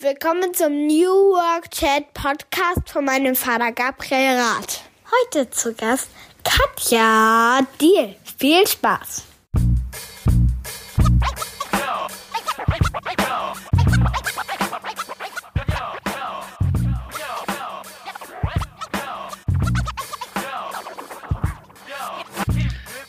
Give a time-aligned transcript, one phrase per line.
[0.00, 4.82] Willkommen zum New Work Chat Podcast von meinem Vater Gabriel Rath.
[5.10, 6.08] Heute zu Gast
[6.44, 8.14] Katja Diel.
[8.38, 9.24] Viel Spaß!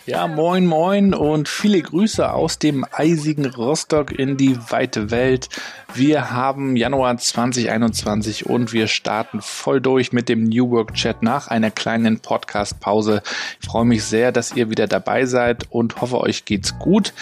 [0.07, 5.49] Ja, moin, moin und viele Grüße aus dem eisigen Rostock in die weite Welt.
[5.95, 11.47] Wir haben Januar 2021 und wir starten voll durch mit dem New Work Chat nach
[11.47, 13.23] einer kleinen Podcast-Pause.
[13.59, 17.13] Ich freue mich sehr, dass ihr wieder dabei seid und hoffe, euch geht's gut.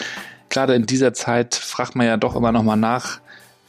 [0.50, 3.20] Gerade in dieser Zeit fragt man ja doch immer noch mal nach,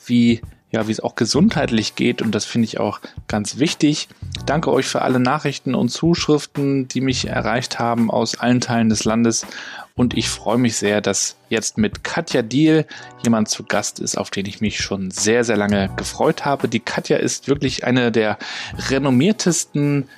[0.05, 0.41] wie
[0.71, 4.09] ja, wie es auch gesundheitlich geht und das finde ich auch ganz wichtig.
[4.45, 9.05] Danke euch für alle Nachrichten und Zuschriften, die mich erreicht haben aus allen Teilen des
[9.05, 9.47] Landes
[9.99, 12.87] und ich freue mich sehr, dass jetzt mit Katja Diel
[13.25, 16.69] jemand zu Gast ist, auf den ich mich schon sehr, sehr lange gefreut habe.
[16.69, 18.39] Die Katja ist wirklich eine der
[18.91, 20.09] renommiertesten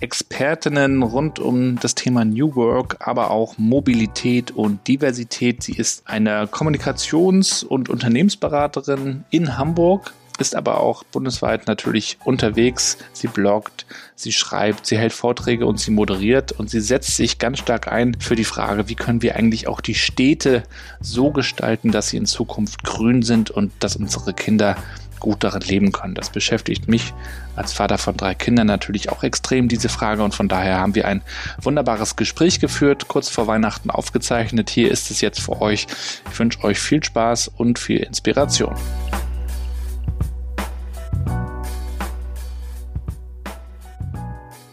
[0.00, 5.62] Expertinnen rund um das Thema New Work, aber auch Mobilität und Diversität.
[5.62, 12.98] Sie ist eine Kommunikations- und Unternehmensberaterin in Hamburg, ist aber auch bundesweit natürlich unterwegs.
[13.12, 17.58] Sie bloggt, sie schreibt, sie hält Vorträge und sie moderiert und sie setzt sich ganz
[17.58, 20.62] stark ein für die Frage, wie können wir eigentlich auch die Städte
[21.00, 24.76] so gestalten, dass sie in Zukunft grün sind und dass unsere Kinder
[25.20, 26.14] gut darin leben können.
[26.14, 27.12] Das beschäftigt mich
[27.54, 30.24] als Vater von drei Kindern natürlich auch extrem, diese Frage.
[30.24, 31.22] Und von daher haben wir ein
[31.60, 34.70] wunderbares Gespräch geführt, kurz vor Weihnachten aufgezeichnet.
[34.70, 35.86] Hier ist es jetzt für euch.
[36.32, 38.74] Ich wünsche euch viel Spaß und viel Inspiration.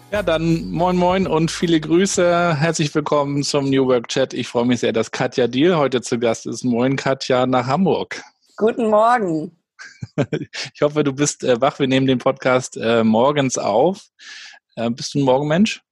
[0.10, 2.56] Ja, dann moin moin und viele Grüße.
[2.58, 4.34] Herzlich willkommen zum New Work Chat.
[4.34, 6.64] Ich freue mich sehr, dass Katja Diel heute zu Gast ist.
[6.64, 8.24] Moin Katja nach Hamburg.
[8.56, 9.52] Guten Morgen.
[10.74, 11.78] Ich hoffe, du bist äh, wach.
[11.78, 14.02] Wir nehmen den Podcast äh, morgens auf.
[14.76, 15.84] Äh, bist du ein Morgenmensch?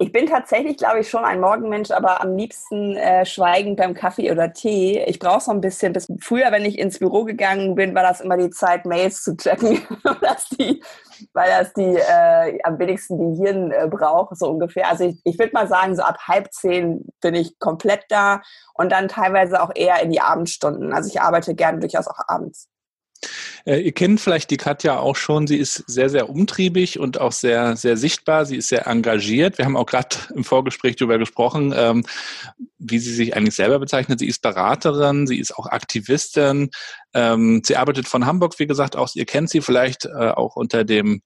[0.00, 4.30] Ich bin tatsächlich, glaube ich, schon ein Morgenmensch, aber am liebsten äh, schweigend beim Kaffee
[4.30, 5.02] oder Tee.
[5.06, 5.92] Ich brauche so ein bisschen.
[5.92, 9.36] Bis früher, wenn ich ins Büro gegangen bin, war das immer die Zeit, Mails zu
[9.36, 9.80] checken,
[10.20, 10.80] dass die,
[11.32, 14.88] weil das die äh, am wenigsten Gehirn äh, braucht, so ungefähr.
[14.88, 18.40] Also ich, ich würde mal sagen, so ab halb zehn bin ich komplett da
[18.74, 20.92] und dann teilweise auch eher in die Abendstunden.
[20.92, 22.68] Also ich arbeite gerne durchaus auch abends.
[23.64, 25.46] Äh, ihr kennt vielleicht die Katja auch schon.
[25.46, 28.46] Sie ist sehr, sehr umtriebig und auch sehr, sehr sichtbar.
[28.46, 29.58] Sie ist sehr engagiert.
[29.58, 32.04] Wir haben auch gerade im Vorgespräch darüber gesprochen, ähm,
[32.78, 34.20] wie sie sich eigentlich selber bezeichnet.
[34.20, 36.70] Sie ist Beraterin, sie ist auch Aktivistin.
[37.14, 39.16] Ähm, sie arbeitet von Hamburg, wie gesagt, aus.
[39.16, 41.22] Ihr kennt sie vielleicht äh, auch unter dem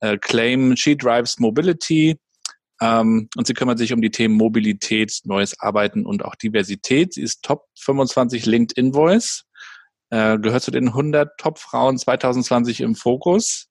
[0.00, 2.16] äh, Claim She Drives Mobility.
[2.80, 7.14] Ähm, und sie kümmert sich um die Themen Mobilität, neues Arbeiten und auch Diversität.
[7.14, 9.44] Sie ist Top 25 LinkedIn Voice
[10.12, 13.68] äh, gehört zu den 100 Top-Frauen 2020 im Fokus.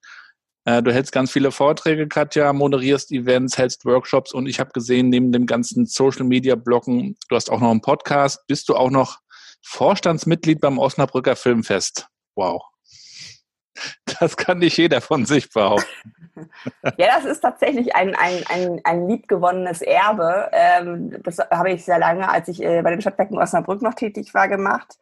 [0.66, 5.10] Äh, du hältst ganz viele Vorträge, Katja, moderierst Events, hältst Workshops und ich habe gesehen,
[5.10, 9.20] neben dem ganzen Social-Media-Blocken, du hast auch noch einen Podcast, bist du auch noch
[9.64, 12.08] Vorstandsmitglied beim Osnabrücker Filmfest.
[12.36, 12.64] Wow.
[14.20, 15.88] Das kann nicht jeder von sich behaupten.
[16.98, 20.50] Ja, das ist tatsächlich ein, ein, ein, ein liebgewonnenes Erbe.
[20.54, 24.34] Ähm, das habe ich sehr lange, als ich äh, bei den Stadtwerken Osnabrück noch tätig
[24.34, 24.98] war, gemacht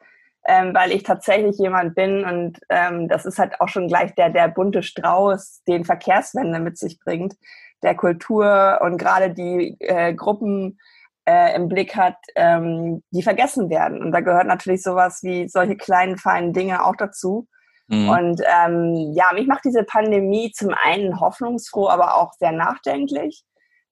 [0.50, 4.32] ähm, weil ich tatsächlich jemand bin und ähm, das ist halt auch schon gleich der,
[4.32, 7.36] der bunte Strauß, den Verkehrswende mit sich bringt,
[7.84, 10.80] der Kultur und gerade die äh, Gruppen
[11.26, 14.02] äh, im Blick hat, ähm, die vergessen werden.
[14.02, 17.48] Und da gehört natürlich sowas wie solche kleinen, feinen Dinge auch dazu.
[17.88, 18.10] Mhm.
[18.10, 23.44] Und ähm, ja, mich macht diese Pandemie zum einen hoffnungsfroh, aber auch sehr nachdenklich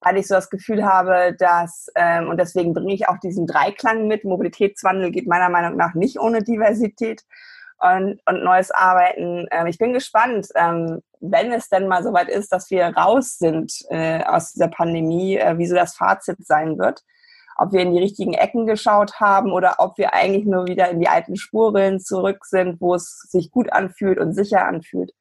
[0.02, 4.08] weil ich so das Gefühl habe, dass, ähm, und deswegen bringe ich auch diesen Dreiklang
[4.08, 7.24] mit, Mobilitätswandel geht meiner Meinung nach nicht ohne Diversität
[7.80, 9.47] und, und neues Arbeiten.
[9.52, 13.74] Ähm, ich bin gespannt, ähm, wenn es denn mal soweit ist, dass wir raus sind
[13.90, 17.03] äh, aus dieser Pandemie, äh, wie so das Fazit sein wird.
[17.59, 21.00] Ob wir in die richtigen Ecken geschaut haben oder ob wir eigentlich nur wieder in
[21.00, 25.12] die alten Spuren zurück sind, wo es sich gut anfühlt und sicher anfühlt.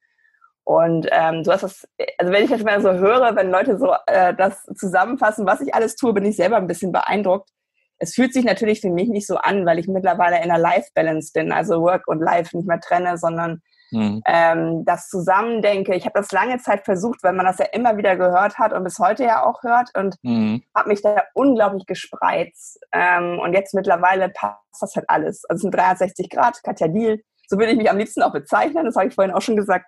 [0.67, 1.87] Und ähm, du hast das,
[2.17, 5.73] also wenn ich jetzt mal so höre, wenn Leute so äh, das zusammenfassen, was ich
[5.73, 7.51] alles tue, bin ich selber ein bisschen beeindruckt.
[7.99, 11.31] Es fühlt sich natürlich für mich nicht so an, weil ich mittlerweile in einer Life-Balance
[11.33, 13.61] bin, also Work und Life nicht mehr trenne, sondern
[13.91, 14.21] mhm.
[14.25, 15.95] ähm, das Zusammendenke.
[15.95, 18.83] Ich habe das lange Zeit versucht, weil man das ja immer wieder gehört hat und
[18.83, 20.63] bis heute ja auch hört und mhm.
[20.75, 22.77] habe mich da unglaublich gespreizt.
[22.91, 25.45] Ähm, und jetzt mittlerweile passt das halt alles.
[25.45, 27.21] Also es sind 360 Grad, Katja Deal.
[27.47, 29.85] So würde ich mich am liebsten auch bezeichnen, das habe ich vorhin auch schon gesagt.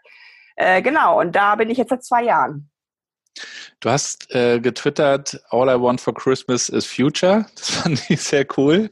[0.59, 2.69] Äh, genau, und da bin ich jetzt seit zwei Jahren.
[3.79, 7.45] Du hast äh, getwittert, All I want for Christmas is Future.
[7.55, 8.89] Das fand ich sehr cool.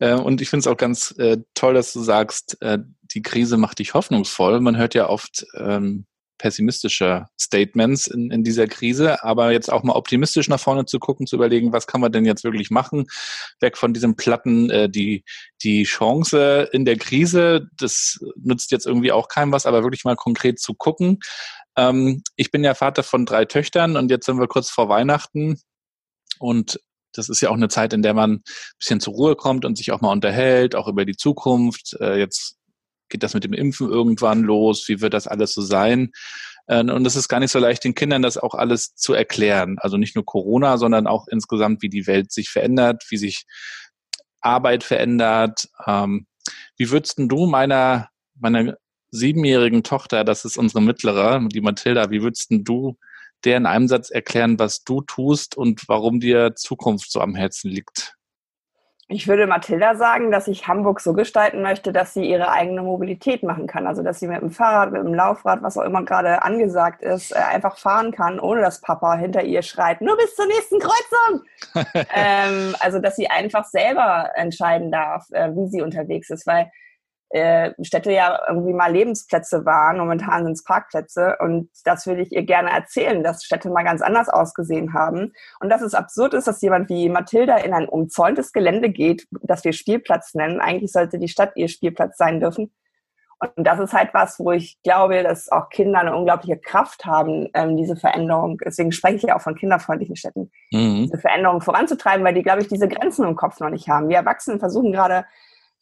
[0.00, 3.56] Äh, und ich finde es auch ganz äh, toll, dass du sagst, äh, die Krise
[3.58, 4.58] macht dich hoffnungsvoll.
[4.58, 6.04] Man hört ja oft ähm,
[6.38, 11.26] pessimistische Statements in, in dieser Krise, aber jetzt auch mal optimistisch nach vorne zu gucken,
[11.26, 13.06] zu überlegen, was kann man denn jetzt wirklich machen,
[13.60, 15.24] weg von diesem Platten, äh, die,
[15.62, 20.16] die Chance in der Krise, das nützt jetzt irgendwie auch keinem was, aber wirklich mal
[20.16, 21.18] konkret zu gucken.
[21.76, 25.60] Ähm, ich bin ja Vater von drei Töchtern und jetzt sind wir kurz vor Weihnachten
[26.38, 26.80] und
[27.14, 28.42] das ist ja auch eine Zeit, in der man ein
[28.78, 31.96] bisschen zur Ruhe kommt und sich auch mal unterhält, auch über die Zukunft.
[32.00, 32.57] Äh, jetzt
[33.08, 34.88] geht das mit dem Impfen irgendwann los?
[34.88, 36.12] Wie wird das alles so sein?
[36.66, 39.76] Äh, und es ist gar nicht so leicht, den Kindern das auch alles zu erklären.
[39.80, 43.44] Also nicht nur Corona, sondern auch insgesamt, wie die Welt sich verändert, wie sich
[44.40, 45.68] Arbeit verändert.
[45.86, 46.26] Ähm,
[46.76, 48.76] wie würdest du meiner, meiner
[49.10, 52.96] siebenjährigen Tochter, das ist unsere mittlere, die Mathilda, wie würdest du
[53.44, 57.70] der in einem Satz erklären, was du tust und warum dir Zukunft so am Herzen
[57.70, 58.17] liegt?
[59.10, 63.42] Ich würde Mathilda sagen, dass ich Hamburg so gestalten möchte, dass sie ihre eigene Mobilität
[63.42, 63.86] machen kann.
[63.86, 67.32] Also, dass sie mit dem Fahrrad, mit dem Laufrad, was auch immer gerade angesagt ist,
[67.32, 71.42] äh, einfach fahren kann, ohne dass Papa hinter ihr schreit, nur bis zur nächsten Kreuzung.
[72.14, 76.70] ähm, also, dass sie einfach selber entscheiden darf, äh, wie sie unterwegs ist, weil
[77.30, 79.98] äh, Städte ja irgendwie mal Lebensplätze waren.
[79.98, 81.36] Momentan sind es Parkplätze.
[81.40, 85.32] Und das würde ich ihr gerne erzählen, dass Städte mal ganz anders ausgesehen haben.
[85.60, 89.64] Und dass es absurd ist, dass jemand wie Mathilda in ein umzäuntes Gelände geht, das
[89.64, 90.60] wir Spielplatz nennen.
[90.60, 92.72] Eigentlich sollte die Stadt ihr Spielplatz sein dürfen.
[93.40, 97.48] Und das ist halt was, wo ich glaube, dass auch Kinder eine unglaubliche Kraft haben,
[97.54, 98.58] ähm, diese Veränderung.
[98.64, 101.04] Deswegen spreche ich ja auch von kinderfreundlichen Städten, mhm.
[101.04, 104.08] diese Veränderung voranzutreiben, weil die, glaube ich, diese Grenzen im Kopf noch nicht haben.
[104.08, 105.24] Wir Erwachsenen versuchen gerade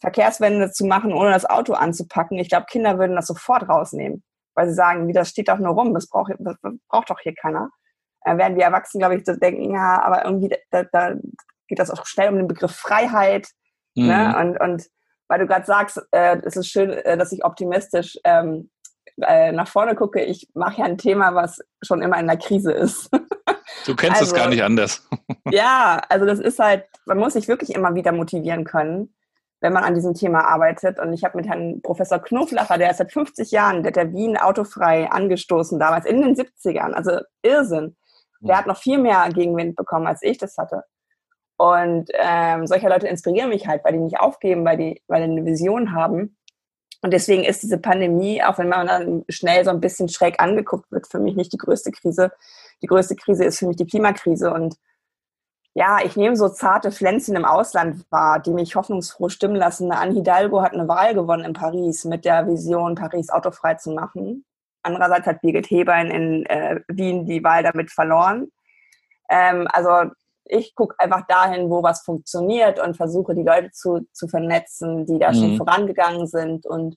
[0.01, 2.39] Verkehrswende zu machen, ohne das Auto anzupacken.
[2.39, 4.23] Ich glaube, Kinder würden das sofort rausnehmen,
[4.55, 6.57] weil sie sagen, wie das steht doch nur rum, das braucht, das
[6.89, 7.71] braucht doch hier keiner.
[8.23, 11.15] Äh, werden wir Erwachsenen, glaube ich, so denken, ja, aber irgendwie, da, da
[11.69, 13.49] geht das auch schnell um den Begriff Freiheit.
[13.95, 14.05] Ne?
[14.05, 14.09] Mhm.
[14.09, 14.39] Ne?
[14.39, 14.87] Und, und
[15.29, 18.71] weil du gerade sagst, äh, es ist schön, äh, dass ich optimistisch ähm,
[19.23, 20.23] äh, nach vorne gucke.
[20.23, 23.11] Ich mache ja ein Thema, was schon immer in der Krise ist.
[23.85, 25.09] Du kennst also, es gar nicht anders.
[25.51, 29.15] ja, also das ist halt, man muss sich wirklich immer wieder motivieren können
[29.61, 30.99] wenn man an diesem Thema arbeitet.
[30.99, 34.13] Und ich habe mit Herrn Professor Knoflacher, der ist seit 50 Jahren, der hat der
[34.13, 36.93] Wien autofrei angestoßen, damals in den 70ern.
[36.93, 37.97] Also Irrsinn.
[38.41, 38.59] Der mhm.
[38.59, 40.85] hat noch viel mehr Gegenwind bekommen, als ich das hatte.
[41.57, 45.33] Und ähm, solche Leute inspirieren mich halt, weil die nicht aufgeben, weil die, weil die
[45.33, 46.37] eine Vision haben.
[47.03, 50.91] Und deswegen ist diese Pandemie, auch wenn man dann schnell so ein bisschen schräg angeguckt
[50.91, 52.31] wird, für mich nicht die größte Krise.
[52.83, 54.53] Die größte Krise ist für mich die Klimakrise.
[54.53, 54.77] Und
[55.77, 59.93] ja, ich nehme so zarte Pflänzchen im Ausland wahr, die mich hoffnungsfroh stimmen lassen.
[59.93, 64.47] Anne Hidalgo hat eine Wahl gewonnen in Paris mit der Vision, Paris autofrei zu machen.
[64.83, 68.51] Andererseits hat Birgit Hebein in äh, Wien die Wahl damit verloren.
[69.29, 70.11] Ähm, also
[70.47, 75.19] ich gucke einfach dahin, wo was funktioniert und versuche die Leute zu, zu vernetzen, die
[75.19, 75.35] da mhm.
[75.35, 76.65] schon vorangegangen sind.
[76.65, 76.97] Und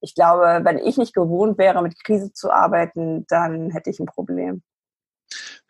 [0.00, 4.06] ich glaube, wenn ich nicht gewohnt wäre, mit Krise zu arbeiten, dann hätte ich ein
[4.06, 4.62] Problem.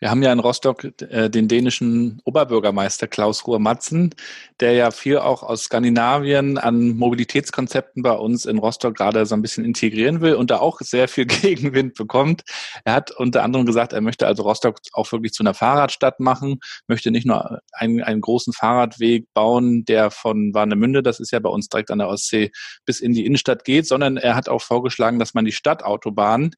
[0.01, 4.15] Wir haben ja in Rostock äh, den dänischen Oberbürgermeister Klaus Ruhr-Matzen,
[4.59, 9.43] der ja viel auch aus Skandinavien an Mobilitätskonzepten bei uns in Rostock gerade so ein
[9.43, 12.45] bisschen integrieren will und da auch sehr viel Gegenwind bekommt.
[12.87, 16.61] Er hat unter anderem gesagt, er möchte also Rostock auch wirklich zu einer Fahrradstadt machen,
[16.89, 21.51] möchte nicht nur einen, einen großen Fahrradweg bauen, der von Warnemünde, das ist ja bei
[21.51, 22.53] uns direkt an der Ostsee,
[22.87, 26.53] bis in die Innenstadt geht, sondern er hat auch vorgeschlagen, dass man die Stadtautobahn,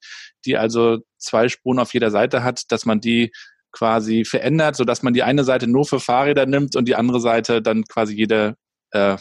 [0.44, 3.32] die also zwei Spuren auf jeder Seite hat, dass man die
[3.72, 7.20] quasi verändert, so dass man die eine Seite nur für Fahrräder nimmt und die andere
[7.20, 8.56] Seite dann quasi jede
[8.91, 9.17] äh,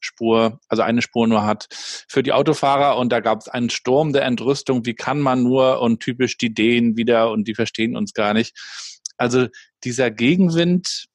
[0.00, 4.12] Spur, also eine Spur nur hat für die Autofahrer und da gab es einen Sturm
[4.12, 8.12] der Entrüstung, wie kann man nur und typisch die Dänen wieder und die verstehen uns
[8.12, 8.54] gar nicht.
[9.16, 9.46] Also
[9.82, 11.06] dieser Gegenwind,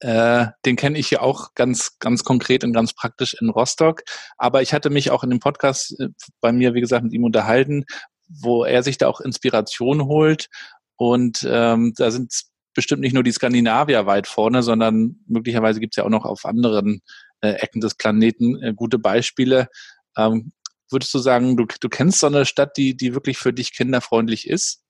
[0.00, 4.02] äh, den kenne ich ja auch ganz, ganz konkret und ganz praktisch in Rostock.
[4.38, 6.08] Aber ich hatte mich auch in dem Podcast äh,
[6.40, 7.84] bei mir, wie gesagt, mit ihm unterhalten,
[8.30, 10.48] wo er sich da auch Inspiration holt.
[10.96, 12.32] Und ähm, da sind
[12.74, 16.44] bestimmt nicht nur die Skandinavier weit vorne, sondern möglicherweise gibt es ja auch noch auf
[16.44, 17.00] anderen
[17.40, 19.68] äh, Ecken des Planeten äh, gute Beispiele.
[20.16, 20.52] Ähm,
[20.90, 24.48] würdest du sagen, du, du kennst so eine Stadt, die, die wirklich für dich kinderfreundlich
[24.48, 24.82] ist?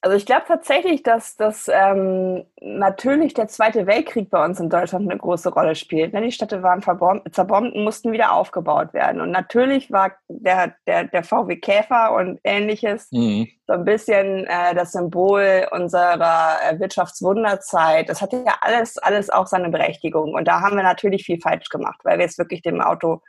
[0.00, 5.10] Also ich glaube tatsächlich, dass, dass ähm, natürlich der Zweite Weltkrieg bei uns in Deutschland
[5.10, 6.12] eine große Rolle spielt.
[6.12, 6.22] Ne?
[6.22, 9.20] Die Städte waren zerbombt und mussten wieder aufgebaut werden.
[9.20, 13.48] Und natürlich war der, der, der VW Käfer und ähnliches mhm.
[13.66, 18.08] so ein bisschen äh, das Symbol unserer äh, Wirtschaftswunderzeit.
[18.08, 20.32] Das hatte ja alles, alles auch seine Berechtigung.
[20.32, 23.20] Und da haben wir natürlich viel falsch gemacht, weil wir es wirklich dem Auto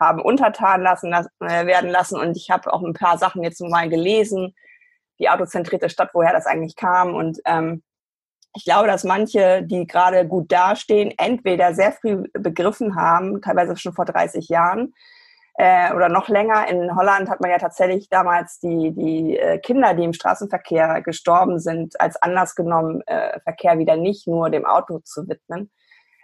[0.00, 2.18] haben untertan lassen, äh, werden lassen.
[2.18, 4.56] Und ich habe auch ein paar Sachen jetzt mal gelesen,
[5.18, 7.14] die autozentrierte Stadt, woher das eigentlich kam.
[7.14, 7.82] Und ähm,
[8.54, 13.92] ich glaube, dass manche, die gerade gut dastehen, entweder sehr früh begriffen haben, teilweise schon
[13.92, 14.94] vor 30 Jahren,
[15.58, 16.68] äh, oder noch länger.
[16.68, 21.58] In Holland hat man ja tatsächlich damals die, die äh, Kinder, die im Straßenverkehr gestorben
[21.58, 25.70] sind, als Anlass genommen, äh, Verkehr wieder nicht nur dem Auto zu widmen.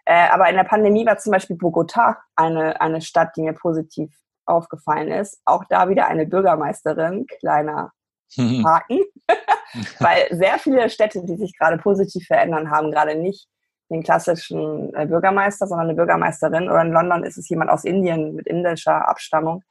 [0.04, 4.14] Äh, aber in der Pandemie war zum Beispiel Bogota eine, eine Stadt, die mir positiv
[4.44, 5.40] aufgefallen ist.
[5.44, 7.92] Auch da wieder eine Bürgermeisterin, kleiner
[8.36, 9.00] Haken,
[9.98, 13.48] weil sehr viele Städte, die sich gerade positiv verändern, haben gerade nicht
[13.90, 16.68] den klassischen äh, Bürgermeister, sondern eine Bürgermeisterin.
[16.68, 19.62] Oder in London ist es jemand aus Indien mit indischer Abstammung.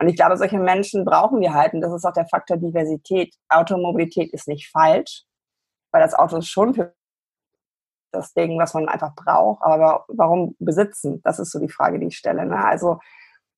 [0.00, 1.74] Und ich glaube, solche Menschen brauchen wir halt.
[1.74, 3.34] Und das ist auch der Faktor Diversität.
[3.48, 5.24] Automobilität ist nicht falsch,
[5.92, 6.94] weil das Auto ist schon für
[8.12, 9.62] das Ding, was man einfach braucht.
[9.62, 11.20] Aber warum besitzen?
[11.22, 12.46] Das ist so die Frage, die ich stelle.
[12.46, 12.64] Ne?
[12.64, 12.98] Also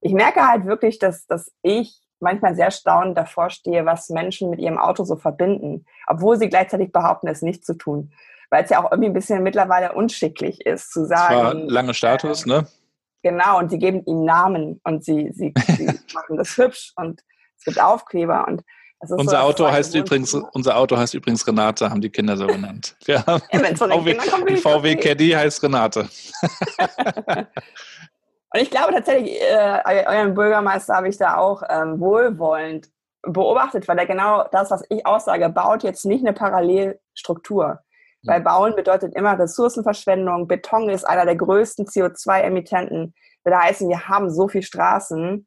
[0.01, 4.61] ich merke halt wirklich, dass, dass ich manchmal sehr staunend davor stehe, was Menschen mit
[4.61, 8.13] ihrem Auto so verbinden, obwohl sie gleichzeitig behaupten, es nicht zu tun
[8.53, 11.35] weil es ja auch irgendwie ein bisschen mittlerweile unschicklich ist, zu sagen.
[11.35, 12.67] Das war lange Status, äh, ne?
[13.23, 17.23] Genau, und sie geben ihm Namen und sie, sie, sie machen das hübsch und
[17.57, 18.63] es gibt Aufkleber und
[19.01, 22.95] unser so, Auto heißt übrigens, unser Auto heißt übrigens Renate, haben die Kinder so genannt.
[23.05, 26.09] Wir haben ja, VW, VW Caddy heißt Renate.
[28.53, 32.89] und ich glaube tatsächlich, äh, euren Bürgermeister habe ich da auch ähm, wohlwollend
[33.23, 37.81] beobachtet, weil er genau das, was ich aussage, baut jetzt nicht eine Parallelstruktur.
[38.25, 40.47] Weil Bauen bedeutet immer Ressourcenverschwendung.
[40.47, 43.15] Beton ist einer der größten CO2-Emittenten.
[43.45, 45.47] Will heißen, wir haben so viel Straßen,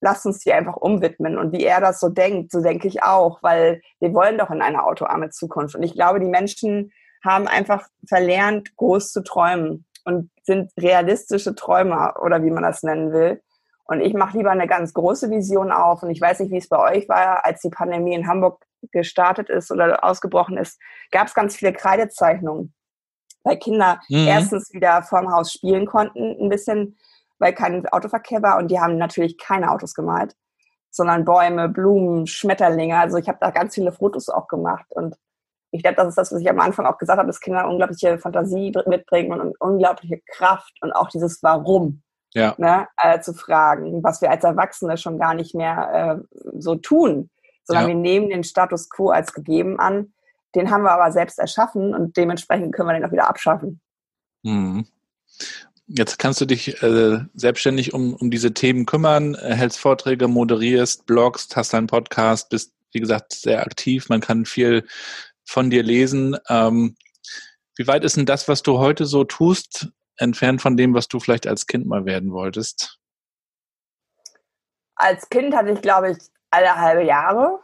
[0.00, 1.38] lasst uns die einfach umwidmen.
[1.38, 4.62] Und wie er das so denkt, so denke ich auch, weil wir wollen doch in
[4.62, 5.76] eine autoarme Zukunft.
[5.76, 6.92] Und ich glaube, die Menschen
[7.24, 13.12] haben einfach verlernt, groß zu träumen und sind realistische Träumer oder wie man das nennen
[13.12, 13.42] will.
[13.84, 16.02] Und ich mache lieber eine ganz große Vision auf.
[16.02, 19.50] Und ich weiß nicht, wie es bei euch war, als die Pandemie in Hamburg gestartet
[19.50, 22.72] ist oder ausgebrochen ist, gab es ganz viele Kreidezeichnungen,
[23.44, 24.26] weil Kinder mhm.
[24.26, 26.96] erstens wieder vorm Haus spielen konnten, ein bisschen,
[27.38, 30.34] weil kein Autoverkehr war und die haben natürlich keine Autos gemalt,
[30.90, 32.98] sondern Bäume, Blumen, Schmetterlinge.
[32.98, 35.16] Also ich habe da ganz viele Fotos auch gemacht und
[35.70, 38.18] ich glaube, das ist das, was ich am Anfang auch gesagt habe, dass Kinder unglaubliche
[38.18, 42.02] Fantasie mitbringen und unglaubliche Kraft und auch dieses Warum
[42.34, 42.54] ja.
[42.58, 47.30] ne, äh, zu fragen, was wir als Erwachsene schon gar nicht mehr äh, so tun
[47.68, 47.88] sondern ja.
[47.88, 50.12] wir nehmen den Status quo als gegeben an.
[50.54, 53.80] Den haben wir aber selbst erschaffen und dementsprechend können wir den auch wieder abschaffen.
[54.42, 54.86] Mhm.
[55.86, 61.56] Jetzt kannst du dich äh, selbstständig um, um diese Themen kümmern, hältst Vorträge, moderierst, blogst,
[61.56, 64.08] hast einen Podcast, bist, wie gesagt, sehr aktiv.
[64.08, 64.86] Man kann viel
[65.48, 66.36] von dir lesen.
[66.48, 66.96] Ähm,
[67.76, 71.20] wie weit ist denn das, was du heute so tust, entfernt von dem, was du
[71.20, 72.98] vielleicht als Kind mal werden wolltest?
[74.96, 76.18] Als Kind hatte ich, glaube ich,
[76.50, 77.60] alle halbe Jahre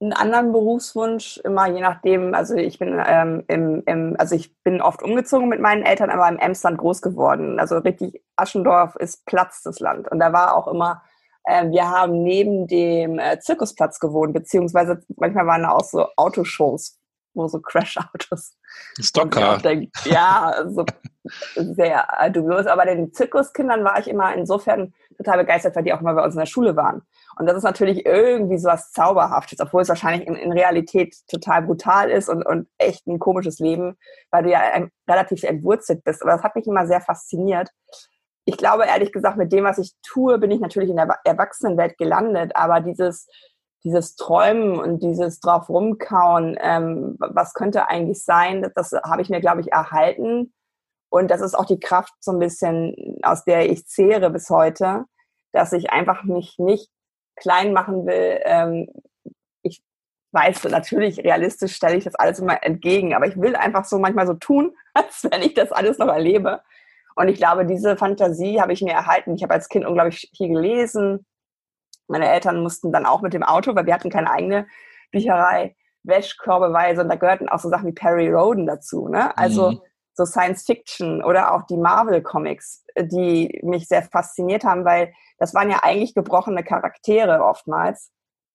[0.00, 4.80] einen anderen Berufswunsch, immer je nachdem, also ich bin ähm, im, im, also ich bin
[4.80, 7.58] oft umgezogen mit meinen Eltern, aber im Emsland groß geworden.
[7.58, 10.08] Also richtig, Aschendorf ist Platz des Land.
[10.08, 11.02] Und da war auch immer,
[11.44, 16.96] äh, wir haben neben dem äh, Zirkusplatz gewohnt, beziehungsweise manchmal waren da auch so Autoshows,
[17.34, 18.52] wo so Crash-Autos.
[19.00, 19.58] Stocker.
[20.04, 20.84] Ja, so
[21.54, 22.66] sehr dubios.
[22.66, 26.34] Aber den Zirkuskindern war ich immer insofern total begeistert, weil die auch mal bei uns
[26.34, 27.02] in der Schule waren.
[27.36, 31.62] Und das ist natürlich irgendwie so was Zauberhaftes, obwohl es wahrscheinlich in, in Realität total
[31.62, 33.96] brutal ist und, und echt ein komisches Leben,
[34.30, 36.22] weil du ja ein, relativ entwurzelt bist.
[36.22, 37.70] Aber das hat mich immer sehr fasziniert.
[38.44, 41.98] Ich glaube, ehrlich gesagt, mit dem, was ich tue, bin ich natürlich in der Erwachsenenwelt
[41.98, 42.52] gelandet.
[42.54, 43.28] Aber dieses,
[43.84, 49.30] dieses Träumen und dieses drauf rumkauen, ähm, was könnte eigentlich sein, das, das habe ich
[49.30, 50.52] mir, glaube ich, erhalten.
[51.10, 55.04] Und das ist auch die Kraft so ein bisschen, aus der ich zehre bis heute,
[55.52, 56.90] dass ich einfach mich nicht
[57.36, 58.40] klein machen will.
[58.44, 58.88] Ähm,
[59.62, 59.82] ich
[60.32, 64.26] weiß natürlich, realistisch stelle ich das alles immer entgegen, aber ich will einfach so manchmal
[64.26, 66.60] so tun, als wenn ich das alles noch erlebe.
[67.14, 69.34] Und ich glaube, diese Fantasie habe ich mir erhalten.
[69.34, 71.26] Ich habe als Kind unglaublich viel gelesen.
[72.08, 74.66] Meine Eltern mussten dann auch mit dem Auto, weil wir hatten keine eigene
[75.12, 79.08] Bücherei, Wäschkorbeweise und da gehörten auch so Sachen wie Perry Roden dazu.
[79.08, 79.36] Ne?
[79.36, 79.80] Also mhm.
[80.14, 85.54] so Science Fiction oder auch die Marvel Comics, die mich sehr fasziniert haben, weil das
[85.54, 88.10] waren ja eigentlich gebrochene Charaktere oftmals.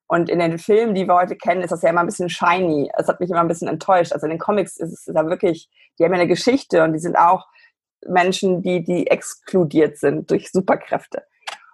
[0.07, 2.91] Und in den Filmen, die wir heute kennen, ist das ja immer ein bisschen shiny.
[2.97, 4.11] Es hat mich immer ein bisschen enttäuscht.
[4.11, 6.99] Also in den Comics ist es da wirklich, die haben ja eine Geschichte und die
[6.99, 7.47] sind auch
[8.05, 11.23] Menschen, die, die exkludiert sind durch Superkräfte.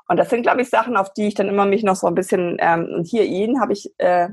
[0.09, 2.15] Und das sind, glaube ich, Sachen, auf die ich dann immer mich noch so ein
[2.15, 4.29] bisschen, ähm, und hier ihn habe ich äh,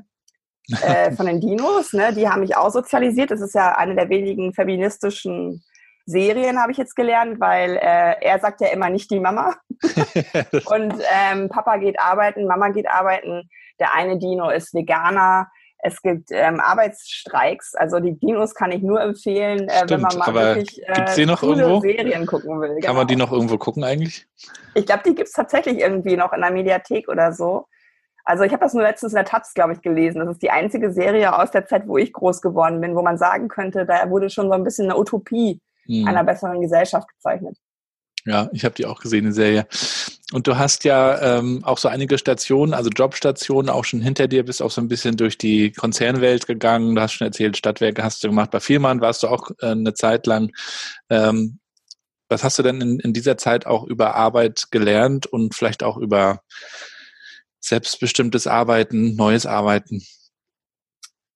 [0.82, 3.30] äh, von den Dinos, ne, die haben mich auch sozialisiert.
[3.30, 5.62] Das ist ja eine der wenigen feministischen
[6.06, 9.54] Serien, habe ich jetzt gelernt, weil äh, er sagt ja immer nicht die Mama.
[10.64, 13.50] und ähm, Papa geht arbeiten, Mama geht arbeiten.
[13.78, 15.50] Der eine Dino ist Veganer.
[15.78, 20.34] Es gibt ähm, Arbeitsstreiks, also die Dinos kann ich nur empfehlen, äh, wenn man mal
[20.34, 21.80] wirklich äh, noch irgendwo?
[21.80, 22.70] Serien gucken will.
[22.70, 22.94] Kann genau.
[22.94, 24.26] man die noch irgendwo gucken eigentlich?
[24.74, 27.66] Ich glaube, die gibt es tatsächlich irgendwie noch in der Mediathek oder so.
[28.24, 30.18] Also ich habe das nur letztens in der Taz, glaube ich, gelesen.
[30.18, 33.18] Das ist die einzige Serie aus der Zeit, wo ich groß geworden bin, wo man
[33.18, 36.08] sagen könnte, da wurde schon so ein bisschen eine Utopie hm.
[36.08, 37.56] einer besseren Gesellschaft gezeichnet.
[38.24, 39.66] Ja, ich habe die auch gesehen, die Serie.
[40.32, 44.44] Und du hast ja ähm, auch so einige Stationen, also Jobstationen auch schon hinter dir,
[44.44, 46.96] bist auch so ein bisschen durch die Konzernwelt gegangen.
[46.96, 48.50] Du hast schon erzählt, Stadtwerke hast du gemacht.
[48.50, 50.50] Bei Vielmann warst du auch äh, eine Zeit lang.
[51.10, 51.60] Ähm,
[52.28, 55.96] was hast du denn in, in dieser Zeit auch über Arbeit gelernt und vielleicht auch
[55.96, 56.40] über
[57.60, 60.04] selbstbestimmtes Arbeiten, neues Arbeiten?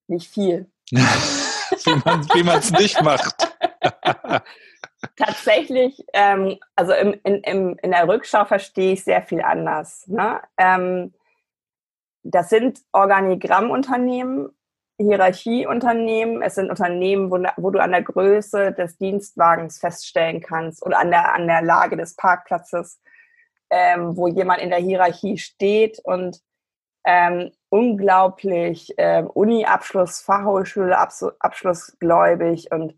[0.07, 0.69] Nicht viel.
[0.91, 3.53] wie man es nicht macht.
[5.15, 10.07] Tatsächlich, ähm, also im, in, im, in der Rückschau verstehe ich sehr viel anders.
[10.07, 10.41] Ne?
[10.57, 11.13] Ähm,
[12.23, 14.49] das sind Organigrammunternehmen,
[14.97, 16.41] Hierarchieunternehmen.
[16.41, 21.11] Es sind Unternehmen, wo, wo, du an der Größe des Dienstwagens feststellen kannst oder an
[21.11, 23.01] der, an der Lage des Parkplatzes,
[23.69, 26.41] ähm, wo jemand in der Hierarchie steht und
[27.03, 32.95] ähm, unglaublich ähm, Uni-Abschluss, Fachhochschule-Abschluss gläubig und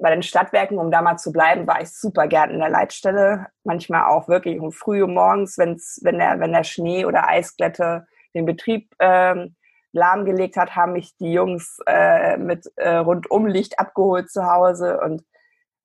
[0.00, 3.46] bei den Stadtwerken, um da mal zu bleiben, war ich super gern in der Leitstelle.
[3.62, 8.46] Manchmal auch wirklich um früh morgens, wenn's, wenn, der, wenn der Schnee oder Eisglätte den
[8.46, 9.54] Betrieb ähm,
[9.92, 15.00] lahmgelegt hat, haben mich die Jungs äh, mit äh, Rundumlicht abgeholt zu Hause.
[15.00, 15.24] Und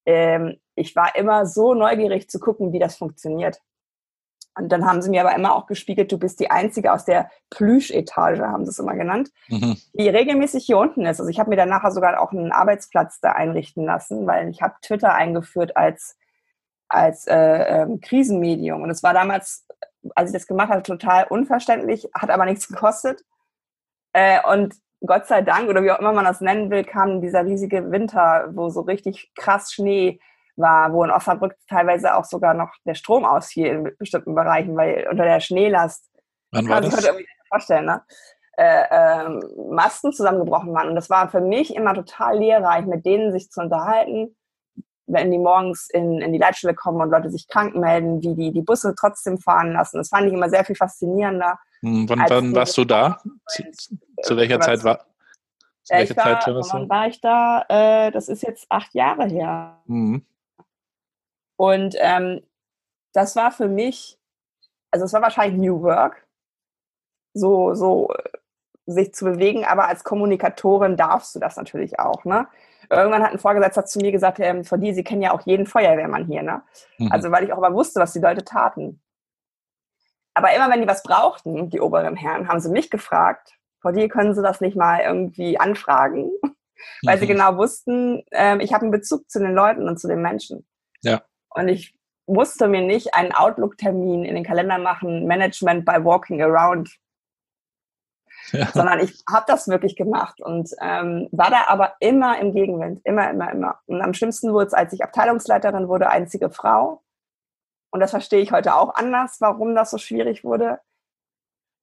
[0.06, 3.62] ähm, ich war immer so neugierig zu gucken, wie das funktioniert.
[4.60, 7.30] Und dann haben sie mir aber immer auch gespiegelt, du bist die Einzige aus der
[7.50, 9.78] Plüschetage, haben sie es immer genannt, mhm.
[9.94, 11.20] die regelmäßig hier unten ist.
[11.20, 14.62] Also ich habe mir dann nachher sogar auch einen Arbeitsplatz da einrichten lassen, weil ich
[14.62, 16.18] habe Twitter eingeführt als,
[16.89, 18.82] als äh, ähm, Krisenmedium.
[18.82, 19.66] Und es war damals,
[20.16, 23.24] als ich das gemacht habe, total unverständlich, hat aber nichts gekostet.
[24.13, 24.75] Äh, und
[25.06, 28.50] Gott sei Dank, oder wie auch immer man das nennen will, kam dieser riesige Winter,
[28.51, 30.20] wo so richtig krass Schnee
[30.60, 35.08] war, wo in Osnabrück teilweise auch sogar noch der Strom ausfiel in bestimmten Bereichen, weil
[35.10, 36.10] unter der Schneelast,
[36.51, 37.04] Wann war das?
[37.04, 38.01] irgendwie vorstellen, ne?
[38.58, 39.30] Äh, äh,
[39.72, 40.89] Masten zusammengebrochen waren.
[40.89, 44.36] Und das war für mich immer total lehrreich, mit denen sich zu unterhalten,
[45.08, 48.52] wenn die morgens in, in die Leitstelle kommen und Leute sich krank melden, wie die
[48.52, 49.98] die Busse trotzdem fahren lassen.
[49.98, 51.58] Das fand ich immer sehr viel faszinierender.
[51.82, 53.22] Hm, wann, wann warst du da?
[53.48, 53.63] Zu,
[54.24, 55.06] zu welcher Zeit war?
[55.84, 57.65] Zu welcher war, Zeit wann war ich da?
[57.69, 59.82] Äh, das ist jetzt acht Jahre her.
[59.86, 60.26] Mhm.
[61.60, 62.41] Und ähm,
[63.12, 64.17] das war für mich,
[64.91, 66.26] also es war wahrscheinlich New Work,
[67.34, 68.30] so, so äh,
[68.86, 72.48] sich zu bewegen, aber als Kommunikatorin darfst du das natürlich auch, ne?
[72.89, 75.67] Irgendwann hat ein Vorgesetzter zu mir gesagt, ähm, von dir, Sie kennen ja auch jeden
[75.67, 76.62] Feuerwehrmann hier, ne?
[76.98, 77.12] Mhm.
[77.12, 79.02] Also weil ich auch aber wusste, was die Leute taten.
[80.34, 84.08] Aber immer wenn die was brauchten, die oberen Herren, haben sie mich gefragt, vor dir
[84.08, 86.32] können sie das nicht mal irgendwie anfragen,
[87.04, 87.19] weil mhm.
[87.19, 90.65] sie genau wussten, ähm, ich habe einen Bezug zu den Leuten und zu den Menschen.
[91.02, 91.22] Ja.
[91.50, 91.96] Und ich
[92.28, 96.96] musste mir nicht einen Outlook-Termin in den Kalender machen, Management by Walking Around,
[98.52, 98.68] ja.
[98.68, 103.30] sondern ich habe das wirklich gemacht und ähm, war da aber immer im Gegenwind, immer,
[103.30, 103.80] immer, immer.
[103.88, 107.02] Und am schlimmsten wurde es, als ich Abteilungsleiterin wurde, einzige Frau.
[107.92, 110.80] Und das verstehe ich heute auch anders, warum das so schwierig wurde.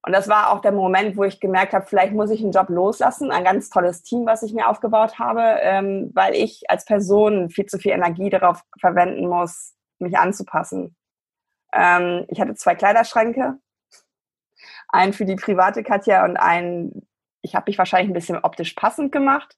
[0.06, 2.68] Und das war auch der Moment, wo ich gemerkt habe, vielleicht muss ich einen Job
[2.68, 7.50] loslassen, ein ganz tolles Team, was ich mir aufgebaut habe, ähm, weil ich als Person
[7.50, 10.94] viel zu viel Energie darauf verwenden muss, mich anzupassen.
[11.72, 13.58] Ähm, ich hatte zwei Kleiderschränke,
[14.90, 17.08] einen für die private Katja und einen,
[17.42, 19.56] ich habe mich wahrscheinlich ein bisschen optisch passend gemacht.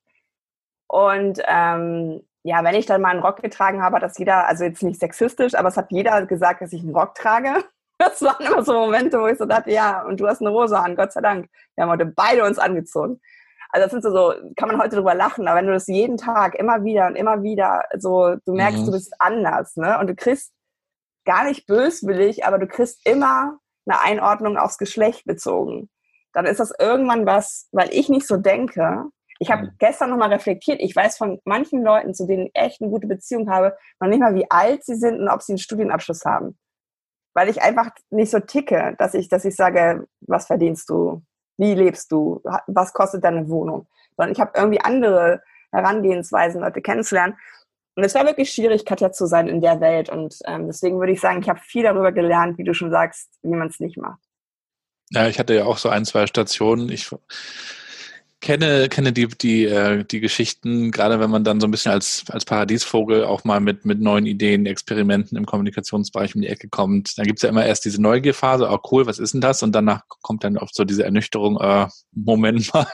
[0.86, 4.64] Und ähm, ja, wenn ich dann mal einen Rock getragen habe, hat das jeder, also
[4.64, 7.64] jetzt nicht sexistisch, aber es hat jeder gesagt, dass ich einen Rock trage.
[7.98, 10.78] Das waren immer so Momente, wo ich so dachte, ja, und du hast eine Rose
[10.78, 11.48] an, Gott sei Dank.
[11.74, 13.20] Wir haben heute beide uns angezogen.
[13.70, 16.16] Also das sind so, so, kann man heute drüber lachen, aber wenn du das jeden
[16.16, 18.86] Tag immer wieder und immer wieder so, du merkst, mhm.
[18.86, 19.98] du bist anders, ne?
[19.98, 20.54] Und du kriegst
[21.26, 25.90] gar nicht böswillig, aber du kriegst immer eine Einordnung aufs Geschlecht bezogen.
[26.32, 29.04] Dann ist das irgendwann was, weil ich nicht so denke.
[29.38, 29.70] Ich habe mhm.
[29.78, 33.50] gestern nochmal reflektiert, ich weiß von manchen Leuten, zu denen ich echt eine gute Beziehung
[33.50, 36.56] habe, noch nicht mal, wie alt sie sind und ob sie einen Studienabschluss haben
[37.38, 41.22] weil ich einfach nicht so ticke, dass ich, dass ich sage, was verdienst du,
[41.56, 47.36] wie lebst du, was kostet deine Wohnung, sondern ich habe irgendwie andere Herangehensweisen, Leute kennenzulernen.
[47.94, 50.08] Und es war wirklich schwierig, Katja zu sein in der Welt.
[50.08, 53.30] Und ähm, deswegen würde ich sagen, ich habe viel darüber gelernt, wie du schon sagst,
[53.42, 54.18] wie man es nicht macht.
[55.10, 56.88] Ja, ich hatte ja auch so ein, zwei Stationen.
[56.88, 57.08] Ich
[58.40, 62.24] kenne, kenne die, die, äh, die Geschichten, gerade wenn man dann so ein bisschen als,
[62.28, 67.18] als Paradiesvogel auch mal mit, mit neuen Ideen, Experimenten im Kommunikationsbereich um die Ecke kommt.
[67.18, 69.62] Dann gibt's ja immer erst diese Neugierphase, oh cool, was ist denn das?
[69.62, 72.86] Und danach kommt dann oft so diese Ernüchterung, äh, Moment mal,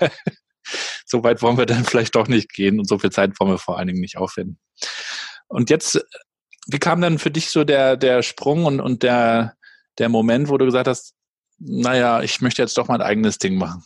[1.04, 3.58] so weit wollen wir dann vielleicht doch nicht gehen und so viel Zeit wollen wir
[3.58, 4.58] vor allen Dingen nicht aufwenden.
[5.46, 6.02] Und jetzt,
[6.66, 9.56] wie kam dann für dich so der, der Sprung und, und der,
[9.98, 11.14] der Moment, wo du gesagt hast,
[11.58, 13.84] naja, ich möchte jetzt doch mein eigenes Ding machen?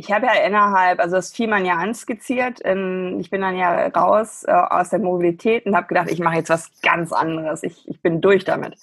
[0.00, 2.60] Ich habe ja innerhalb, also das fiel man ja anskizziert.
[2.60, 6.50] ich bin dann ja raus äh, aus der Mobilität und habe gedacht, ich mache jetzt
[6.50, 7.64] was ganz anderes.
[7.64, 8.76] Ich, ich bin durch damit.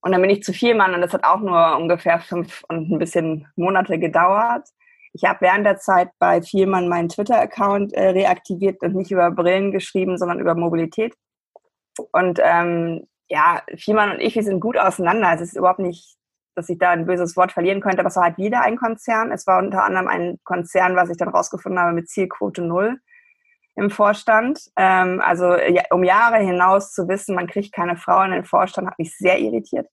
[0.00, 2.98] Und dann bin ich zu Vielmann und das hat auch nur ungefähr fünf und ein
[2.98, 4.66] bisschen Monate gedauert.
[5.12, 9.72] Ich habe während der Zeit bei Vielmann meinen Twitter-Account äh, reaktiviert und nicht über Brillen
[9.72, 11.14] geschrieben, sondern über Mobilität.
[12.12, 15.34] Und ähm, ja, Vielmann und ich, wir sind gut auseinander.
[15.34, 16.16] Es ist überhaupt nicht
[16.54, 19.32] dass ich da ein böses Wort verlieren könnte, aber es war halt wieder ein Konzern.
[19.32, 22.98] Es war unter anderem ein Konzern, was ich dann rausgefunden habe mit Zielquote Null
[23.76, 24.60] im Vorstand.
[24.76, 28.88] Ähm, also ja, um Jahre hinaus zu wissen, man kriegt keine Frau in den Vorstand,
[28.88, 29.88] hat mich sehr irritiert.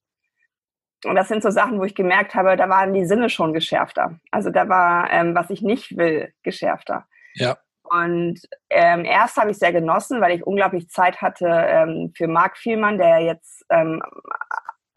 [1.05, 4.19] Und das sind so Sachen, wo ich gemerkt habe, da waren die Sinne schon geschärfter.
[4.31, 7.05] Also da war, ähm, was ich nicht will, geschärfter.
[7.35, 7.57] Ja.
[7.83, 12.57] Und ähm, erst habe ich sehr genossen, weil ich unglaublich Zeit hatte ähm, für Marc
[12.57, 14.01] Vielmann, der jetzt ähm,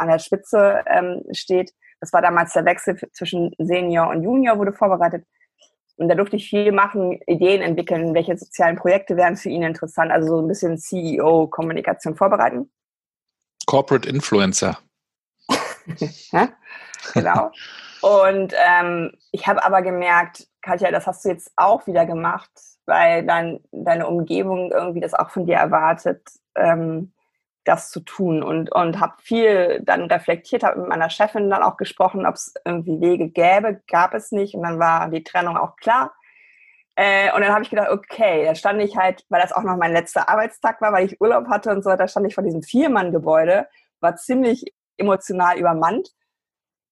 [0.00, 1.72] an der Spitze ähm, steht.
[2.00, 5.24] Das war damals der Wechsel zwischen Senior und Junior, wurde vorbereitet.
[5.96, 10.10] Und da durfte ich viel machen, Ideen entwickeln, welche sozialen Projekte wären für ihn interessant,
[10.10, 12.70] also so ein bisschen CEO-Kommunikation vorbereiten.
[13.66, 14.78] Corporate Influencer.
[17.14, 17.50] genau.
[18.00, 22.50] Und ähm, ich habe aber gemerkt, Katja, das hast du jetzt auch wieder gemacht,
[22.86, 26.22] weil dann deine Umgebung irgendwie das auch von dir erwartet.
[26.54, 27.12] Ähm,
[27.64, 31.76] das zu tun und, und habe viel dann reflektiert, habe mit meiner Chefin dann auch
[31.76, 35.76] gesprochen, ob es irgendwie Wege gäbe, gab es nicht und dann war die Trennung auch
[35.76, 36.12] klar.
[36.96, 39.76] Äh, und dann habe ich gedacht, okay, da stand ich halt, weil das auch noch
[39.76, 42.62] mein letzter Arbeitstag war, weil ich Urlaub hatte und so, da stand ich vor diesem
[42.62, 43.68] Viermann-Gebäude,
[44.00, 44.64] war ziemlich
[44.96, 46.08] emotional übermannt,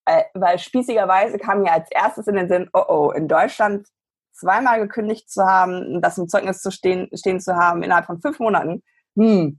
[0.04, 3.86] äh, weil spießigerweise kam mir als erstes in den Sinn, oh oh, in Deutschland
[4.32, 8.38] zweimal gekündigt zu haben, das im Zeugnis zu stehen, stehen zu haben innerhalb von fünf
[8.38, 8.82] Monaten,
[9.16, 9.58] hm,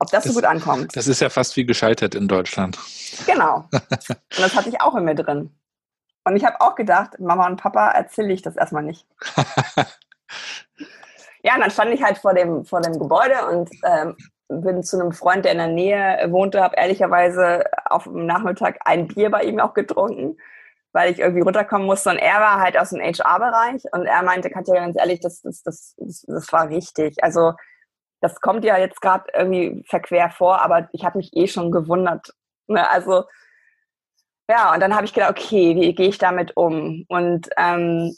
[0.00, 0.96] ob das, das, so gut ankommt.
[0.96, 2.78] Das ist ja fast wie gescheitert in Deutschland.
[3.26, 3.68] Genau.
[3.72, 5.54] Und das hatte ich auch in mir drin.
[6.24, 9.06] Und ich habe auch gedacht, Mama und Papa erzähle ich das erstmal nicht.
[11.42, 14.16] ja, und dann stand ich halt vor dem, vor dem Gebäude und ähm,
[14.48, 19.08] bin zu einem Freund, der in der Nähe wohnte, habe ehrlicherweise auf dem Nachmittag ein
[19.08, 20.36] Bier bei ihm auch getrunken,
[20.92, 22.10] weil ich irgendwie runterkommen musste.
[22.10, 25.62] Und er war halt aus dem HR-Bereich und er meinte, Katja, ganz ehrlich, das, das,
[25.62, 27.24] das, das, das war richtig.
[27.24, 27.54] Also
[28.20, 32.34] das kommt ja jetzt gerade irgendwie verquer vor, aber ich habe mich eh schon gewundert.
[32.66, 32.88] Ne?
[32.88, 33.24] Also
[34.48, 37.04] ja, und dann habe ich gedacht, okay, wie gehe ich damit um?
[37.08, 38.14] Und ähm,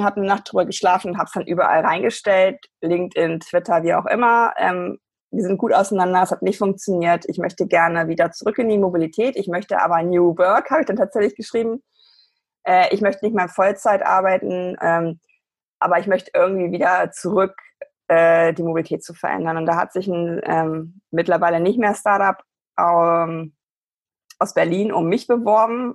[0.00, 4.06] habe eine Nacht drüber geschlafen und habe es dann überall reingestellt, LinkedIn, Twitter, wie auch
[4.06, 4.54] immer.
[4.56, 4.98] Ähm,
[5.30, 7.24] wir sind gut auseinander, es hat nicht funktioniert.
[7.28, 9.36] Ich möchte gerne wieder zurück in die Mobilität.
[9.36, 11.82] Ich möchte aber New Work, habe ich dann tatsächlich geschrieben.
[12.64, 15.20] Äh, ich möchte nicht mehr Vollzeit arbeiten, ähm,
[15.80, 17.54] aber ich möchte irgendwie wieder zurück
[18.08, 19.56] äh, die Mobilität zu verändern.
[19.56, 22.42] Und da hat sich ein ähm, mittlerweile nicht mehr Startup
[22.78, 23.54] ähm,
[24.38, 25.94] aus Berlin um mich beworben,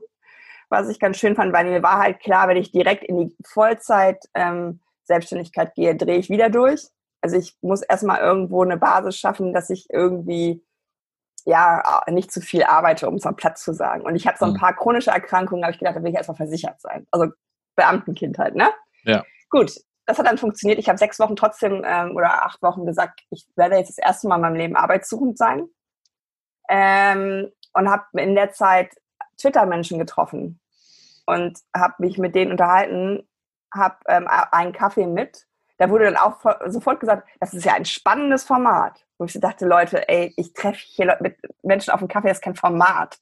[0.70, 3.36] was ich ganz schön fand, weil mir war halt klar, wenn ich direkt in die
[3.46, 6.88] Vollzeit ähm, Selbstständigkeit gehe, drehe ich wieder durch.
[7.22, 10.64] Also ich muss erstmal irgendwo eine Basis schaffen, dass ich irgendwie
[11.46, 14.04] ja nicht zu viel arbeite, um es mal platt zu sagen.
[14.04, 14.58] Und ich habe so ein mhm.
[14.58, 17.08] paar chronische Erkrankungen, habe ich gedacht, da will ich erstmal versichert sein.
[17.12, 17.32] Also
[17.76, 18.70] Beamtenkind halt, ne?
[19.04, 19.24] Ja.
[19.50, 19.74] Gut,
[20.10, 20.80] das hat dann funktioniert.
[20.80, 24.28] Ich habe sechs Wochen trotzdem ähm, oder acht Wochen gesagt, ich werde jetzt das erste
[24.28, 25.68] Mal in meinem Leben arbeitssuchend sein.
[26.68, 28.96] Ähm, und habe in der Zeit
[29.40, 30.60] Twitter-Menschen getroffen
[31.28, 33.28] und habe mich mit denen unterhalten,
[33.72, 35.46] habe ähm, einen Kaffee mit.
[35.78, 39.06] Da wurde dann auch sofort gesagt, das ist ja ein spannendes Format.
[39.20, 42.38] Wo ich so dachte, Leute, ey, ich treffe hier mit Menschen auf dem Kaffee, das
[42.38, 43.20] ist kein Format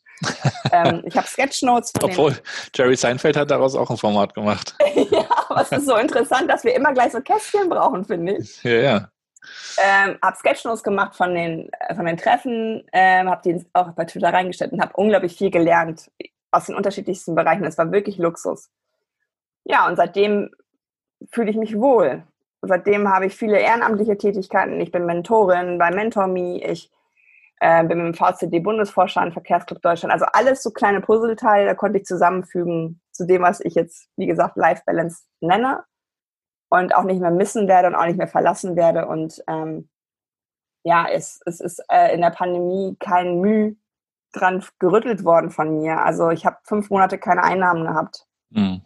[0.71, 2.35] ähm, ich habe Sketchnotes von Obwohl,
[2.73, 4.75] Jerry Seinfeld hat daraus auch ein Format gemacht.
[5.11, 8.63] ja, aber es ist so interessant, dass wir immer gleich so Kästchen brauchen, finde ich.
[8.63, 9.11] Ja, ja.
[9.77, 14.05] Ähm, habe Sketchnotes gemacht von den, äh, von den Treffen, ähm, habe die auch bei
[14.05, 16.11] Twitter reingestellt und habe unglaublich viel gelernt
[16.51, 17.63] aus den unterschiedlichsten Bereichen.
[17.63, 18.69] Es war wirklich Luxus.
[19.63, 20.49] Ja, und seitdem
[21.31, 22.23] fühle ich mich wohl.
[22.61, 24.81] seitdem habe ich viele ehrenamtliche Tätigkeiten.
[24.81, 26.61] Ich bin Mentorin bei MentorMe.
[26.65, 26.91] Ich
[27.59, 30.13] äh, bin mit dem VCD-Bundesvorstand, Verkehrsclub Deutschland.
[30.13, 34.27] Also alles so kleine Puzzleteile, da konnte ich zusammenfügen zu dem, was ich jetzt, wie
[34.27, 35.83] gesagt, Life Balance nenne
[36.69, 39.07] und auch nicht mehr missen werde und auch nicht mehr verlassen werde.
[39.07, 39.89] Und ähm,
[40.83, 43.75] ja, es, es ist äh, in der Pandemie kein Mühe
[44.33, 45.99] dran gerüttelt worden von mir.
[45.99, 48.25] Also ich habe fünf Monate keine Einnahmen gehabt.
[48.49, 48.81] Mhm.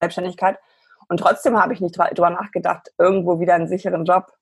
[0.00, 0.58] Selbstständigkeit.
[1.08, 4.32] Und trotzdem habe ich nicht drüber nachgedacht, irgendwo wieder einen sicheren Job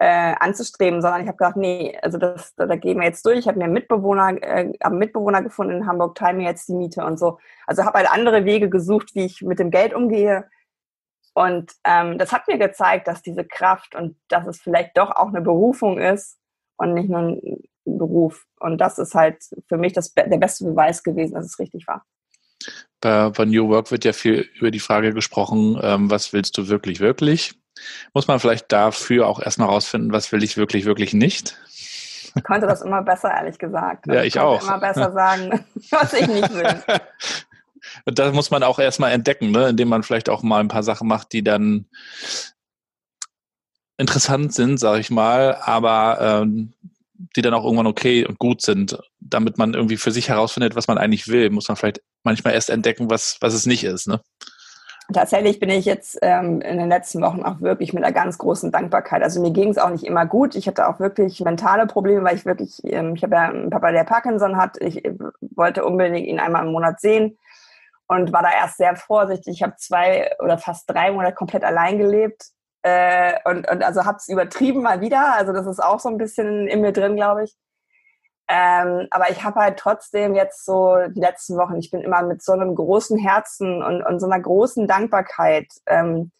[0.00, 3.38] äh, anzustreben, sondern ich habe gedacht, nee, also das, da, da gehen wir jetzt durch.
[3.38, 7.04] Ich habe mir Mitbewohner, äh, einen Mitbewohner gefunden in Hamburg, teile mir jetzt die Miete
[7.04, 7.38] und so.
[7.66, 10.48] Also habe halt andere Wege gesucht, wie ich mit dem Geld umgehe.
[11.34, 15.28] Und ähm, das hat mir gezeigt, dass diese Kraft und dass es vielleicht doch auch
[15.28, 16.38] eine Berufung ist
[16.76, 18.44] und nicht nur ein Beruf.
[18.60, 22.04] Und das ist halt für mich das, der beste Beweis gewesen, dass es richtig war.
[23.00, 26.68] Bei, bei New Work wird ja viel über die Frage gesprochen, ähm, was willst du
[26.68, 27.54] wirklich, wirklich?
[28.14, 31.56] Muss man vielleicht dafür auch erstmal rausfinden, was will ich wirklich, wirklich nicht?
[32.34, 34.06] Ich konnte das immer besser, ehrlich gesagt.
[34.06, 34.62] Ja, ich, ich auch.
[34.62, 36.82] immer besser sagen, was ich nicht will.
[38.04, 39.68] Und das muss man auch erstmal entdecken, ne?
[39.68, 41.86] indem man vielleicht auch mal ein paar Sachen macht, die dann
[43.96, 46.74] interessant sind, sage ich mal, aber ähm,
[47.36, 48.98] die dann auch irgendwann okay und gut sind.
[49.20, 52.70] Damit man irgendwie für sich herausfindet, was man eigentlich will, muss man vielleicht manchmal erst
[52.70, 54.06] entdecken, was, was es nicht ist.
[54.06, 54.20] Ne?
[55.12, 58.70] Tatsächlich bin ich jetzt ähm, in den letzten Wochen auch wirklich mit einer ganz großen
[58.70, 59.22] Dankbarkeit.
[59.22, 60.54] Also mir ging es auch nicht immer gut.
[60.54, 63.90] Ich hatte auch wirklich mentale Probleme, weil ich wirklich, ähm, ich habe ja einen Papa,
[63.90, 64.76] der Parkinson hat.
[64.80, 67.38] Ich äh, wollte unbedingt ihn einmal im Monat sehen
[68.06, 69.54] und war da erst sehr vorsichtig.
[69.54, 72.44] Ich habe zwei oder fast drei Monate komplett allein gelebt
[72.82, 75.34] äh, und, und also habe es übertrieben mal wieder.
[75.36, 77.56] Also das ist auch so ein bisschen in mir drin, glaube ich.
[78.50, 82.42] Ähm, aber ich habe halt trotzdem jetzt so die letzten Wochen, ich bin immer mit
[82.42, 86.32] so einem großen Herzen und, und so einer großen Dankbarkeit ähm,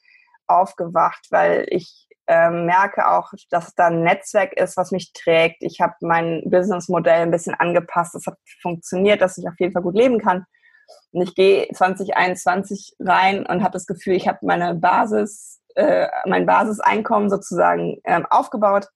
[0.46, 5.58] aufgewacht, weil ich ähm, merke auch, dass da ein Netzwerk ist, was mich trägt.
[5.60, 8.14] Ich habe mein Businessmodell ein bisschen angepasst.
[8.14, 10.46] Es hat funktioniert, dass ich auf jeden Fall gut leben kann.
[11.12, 16.46] Und ich gehe 2021 rein und habe das Gefühl, ich habe meine Basis, äh, mein
[16.46, 18.88] Basiseinkommen sozusagen ähm, aufgebaut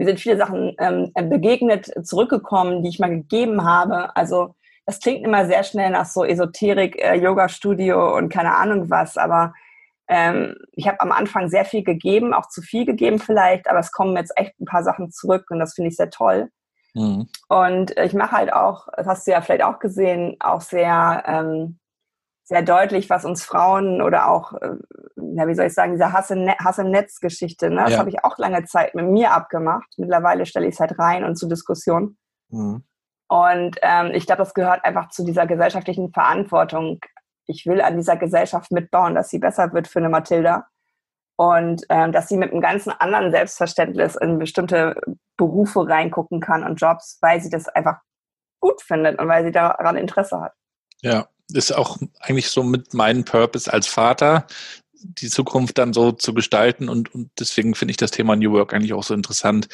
[0.00, 4.16] mir sind viele Sachen ähm, begegnet, zurückgekommen, die ich mal gegeben habe.
[4.16, 4.54] Also
[4.86, 9.52] das klingt immer sehr schnell nach so Esoterik, äh, Yoga-Studio und keine Ahnung was, aber
[10.08, 13.92] ähm, ich habe am Anfang sehr viel gegeben, auch zu viel gegeben vielleicht, aber es
[13.92, 16.48] kommen jetzt echt ein paar Sachen zurück und das finde ich sehr toll.
[16.94, 17.28] Mhm.
[17.48, 21.78] Und ich mache halt auch, das hast du ja vielleicht auch gesehen, auch sehr ähm,
[22.50, 24.74] sehr deutlich, was uns Frauen oder auch, äh,
[25.34, 27.82] ja, wie soll ich sagen, diese Hass im, ne Hass im Netz-Geschichte, ne?
[27.84, 27.98] das ja.
[27.98, 29.86] habe ich auch lange Zeit mit mir abgemacht.
[29.98, 32.18] Mittlerweile stelle ich es halt rein und zur Diskussion.
[32.48, 32.82] Mhm.
[33.28, 36.98] Und ähm, ich glaube, das gehört einfach zu dieser gesellschaftlichen Verantwortung.
[37.46, 40.66] Ich will an dieser Gesellschaft mitbauen, dass sie besser wird für eine Mathilda.
[41.36, 45.00] Und ähm, dass sie mit einem ganzen anderen Selbstverständnis in bestimmte
[45.36, 48.00] Berufe reingucken kann und Jobs, weil sie das einfach
[48.58, 50.52] gut findet und weil sie daran Interesse hat.
[51.00, 54.46] Ja, ist auch eigentlich so mit meinem Purpose als Vater,
[55.02, 58.74] die Zukunft dann so zu gestalten und, und deswegen finde ich das Thema New Work
[58.74, 59.68] eigentlich auch so interessant,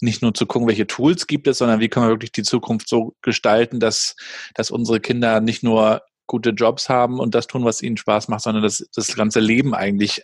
[0.00, 2.88] nicht nur zu gucken, welche Tools gibt es, sondern wie können wir wirklich die Zukunft
[2.88, 4.16] so gestalten, dass,
[4.54, 8.42] dass unsere Kinder nicht nur gute Jobs haben und das tun, was ihnen Spaß macht,
[8.42, 10.22] sondern dass das ganze Leben eigentlich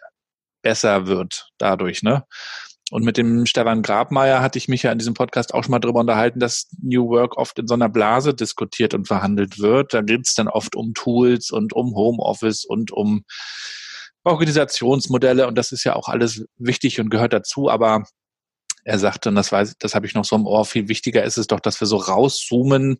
[0.62, 2.24] besser wird dadurch, ne?
[2.92, 5.78] Und mit dem Stefan Grabmeier hatte ich mich ja in diesem Podcast auch schon mal
[5.78, 9.94] darüber unterhalten, dass New Work oft in so einer Blase diskutiert und verhandelt wird.
[9.94, 13.24] Da geht es dann oft um Tools und um Homeoffice und um
[14.24, 15.46] Organisationsmodelle.
[15.46, 18.04] Und das ist ja auch alles wichtig und gehört dazu, aber
[18.84, 21.38] er sagte, und das weiß, das habe ich noch so im Ohr, viel wichtiger ist
[21.38, 22.98] es doch, dass wir so rauszoomen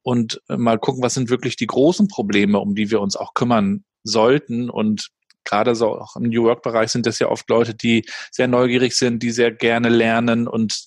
[0.00, 3.84] und mal gucken, was sind wirklich die großen Probleme, um die wir uns auch kümmern
[4.04, 4.70] sollten.
[4.70, 5.10] Und
[5.44, 9.22] gerade so auch im New Work-Bereich sind das ja oft Leute, die sehr neugierig sind,
[9.22, 10.84] die sehr gerne lernen und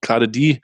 [0.00, 0.60] gerade die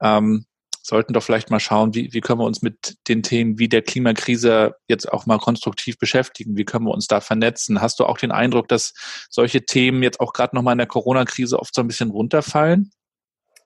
[0.00, 0.46] ähm,
[0.86, 3.82] sollten doch vielleicht mal schauen, wie, wie können wir uns mit den Themen wie der
[3.82, 6.56] Klimakrise jetzt auch mal konstruktiv beschäftigen?
[6.56, 7.82] Wie können wir uns da vernetzen?
[7.82, 8.94] Hast du auch den Eindruck, dass
[9.28, 12.92] solche Themen jetzt auch gerade nochmal in der Corona-Krise oft so ein bisschen runterfallen?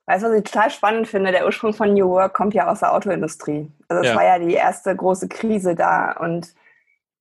[0.06, 1.30] Weißt du, was ich total spannend finde?
[1.30, 3.70] Der Ursprung von New Work kommt ja aus der Autoindustrie.
[3.88, 4.16] Also es ja.
[4.16, 6.48] war ja die erste große Krise da und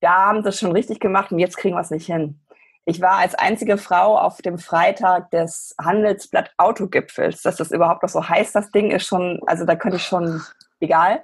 [0.01, 2.39] da haben sie es schon richtig gemacht und jetzt kriegen wir es nicht hin.
[2.85, 7.43] Ich war als einzige Frau auf dem Freitag des Handelsblatt Autogipfels.
[7.43, 10.41] Dass das überhaupt noch so heißt, das Ding ist schon, also da könnte ich schon,
[10.79, 11.23] egal.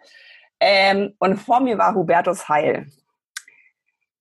[0.60, 2.88] Ähm, und vor mir war Hubertus Heil.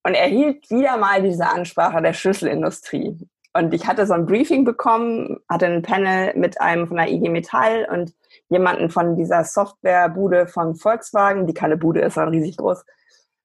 [0.05, 3.29] Und er hielt wieder mal diese Ansprache der Schlüsselindustrie.
[3.53, 7.29] Und ich hatte so ein Briefing bekommen, hatte ein Panel mit einem von der IG
[7.29, 8.13] Metall und
[8.49, 12.85] jemanden von dieser Softwarebude von Volkswagen, die keine Bude ist, sondern riesig groß.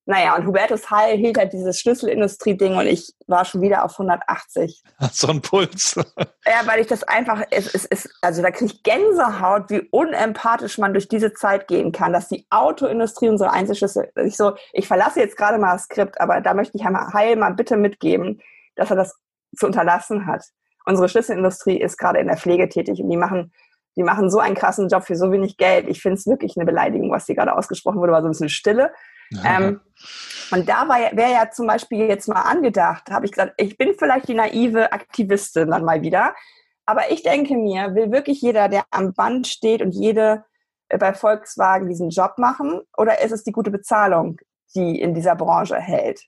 [0.10, 4.82] Naja, und Hubertus Heil hielt halt dieses Schlüsselindustrie-Ding und ich war schon wieder auf 180.
[5.12, 5.94] So ein Puls.
[6.48, 10.80] ja, weil ich das einfach, es, es, es, also da kriege ich Gänsehaut, wie unempathisch
[10.80, 15.20] man durch diese Zeit gehen kann, dass die Autoindustrie unsere Einzelschlüssel, ich so, ich verlasse
[15.20, 18.42] jetzt gerade mal das Skript, aber da möchte ich Heil mal bitte mitgeben,
[18.76, 19.16] dass er das
[19.56, 20.44] zu unterlassen hat.
[20.86, 23.54] Unsere Schlüsselindustrie ist gerade in der Pflege tätig und die machen
[23.96, 25.88] die machen so einen krassen Job für so wenig Geld.
[25.90, 28.50] Ich finde es wirklich eine Beleidigung, was hier gerade ausgesprochen wurde, war so ein bisschen
[28.50, 28.92] Stille.
[29.46, 29.82] Ähm,
[30.52, 34.28] und da wäre ja zum Beispiel jetzt mal angedacht, habe ich gesagt, ich bin vielleicht
[34.28, 36.34] die naive Aktivistin dann mal wieder,
[36.86, 40.44] aber ich denke mir, will wirklich jeder, der am Band steht und jede
[40.88, 44.40] äh, bei Volkswagen diesen Job machen oder ist es die gute Bezahlung,
[44.76, 46.24] die in dieser Branche hält?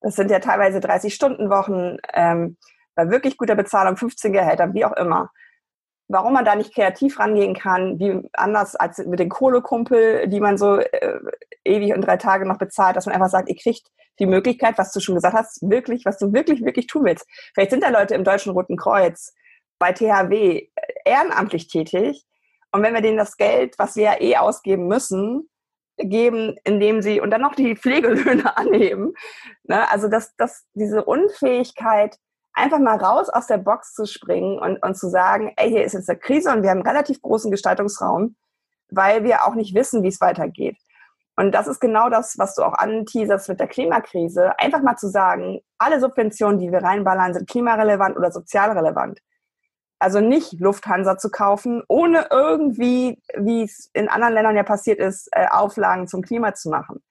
[0.00, 2.58] Das sind ja teilweise 30-Stunden-Wochen, ähm,
[2.94, 5.30] bei wirklich guter Bezahlung, 15 Gehälter, wie auch immer.
[6.08, 10.58] Warum man da nicht kreativ rangehen kann, wie anders als mit den Kohlekumpel, die man
[10.58, 11.18] so äh,
[11.64, 13.88] ewig und drei Tage noch bezahlt, dass man einfach sagt, ihr kriegt
[14.18, 17.26] die Möglichkeit, was du schon gesagt hast, wirklich, was du wirklich, wirklich tun willst.
[17.54, 19.34] Vielleicht sind da Leute im Deutschen Roten Kreuz,
[19.78, 20.68] bei THW äh,
[21.04, 22.24] ehrenamtlich tätig.
[22.72, 25.48] Und wenn wir denen das Geld, was wir ja eh ausgeben müssen,
[25.96, 29.14] geben, indem sie und dann noch die Pflegelöhne annehmen.
[29.64, 29.90] Ne?
[29.90, 32.16] Also dass, dass diese Unfähigkeit,
[32.54, 35.92] einfach mal raus aus der Box zu springen und, und zu sagen, ey, hier ist
[35.92, 38.36] jetzt eine Krise und wir haben einen relativ großen Gestaltungsraum,
[38.88, 40.78] weil wir auch nicht wissen, wie es weitergeht.
[41.36, 44.58] Und das ist genau das, was du auch anteaserst mit der Klimakrise.
[44.58, 49.18] Einfach mal zu sagen, alle Subventionen, die wir reinballern, sind klimarelevant oder sozialrelevant.
[49.98, 55.28] Also nicht Lufthansa zu kaufen, ohne irgendwie, wie es in anderen Ländern ja passiert ist,
[55.32, 57.02] äh, Auflagen zum Klima zu machen.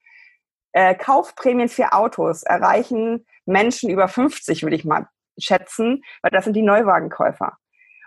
[0.72, 5.06] Äh, Kaufprämien für Autos erreichen Menschen über 50, würde ich mal
[5.38, 7.56] schätzen, weil das sind die Neuwagenkäufer.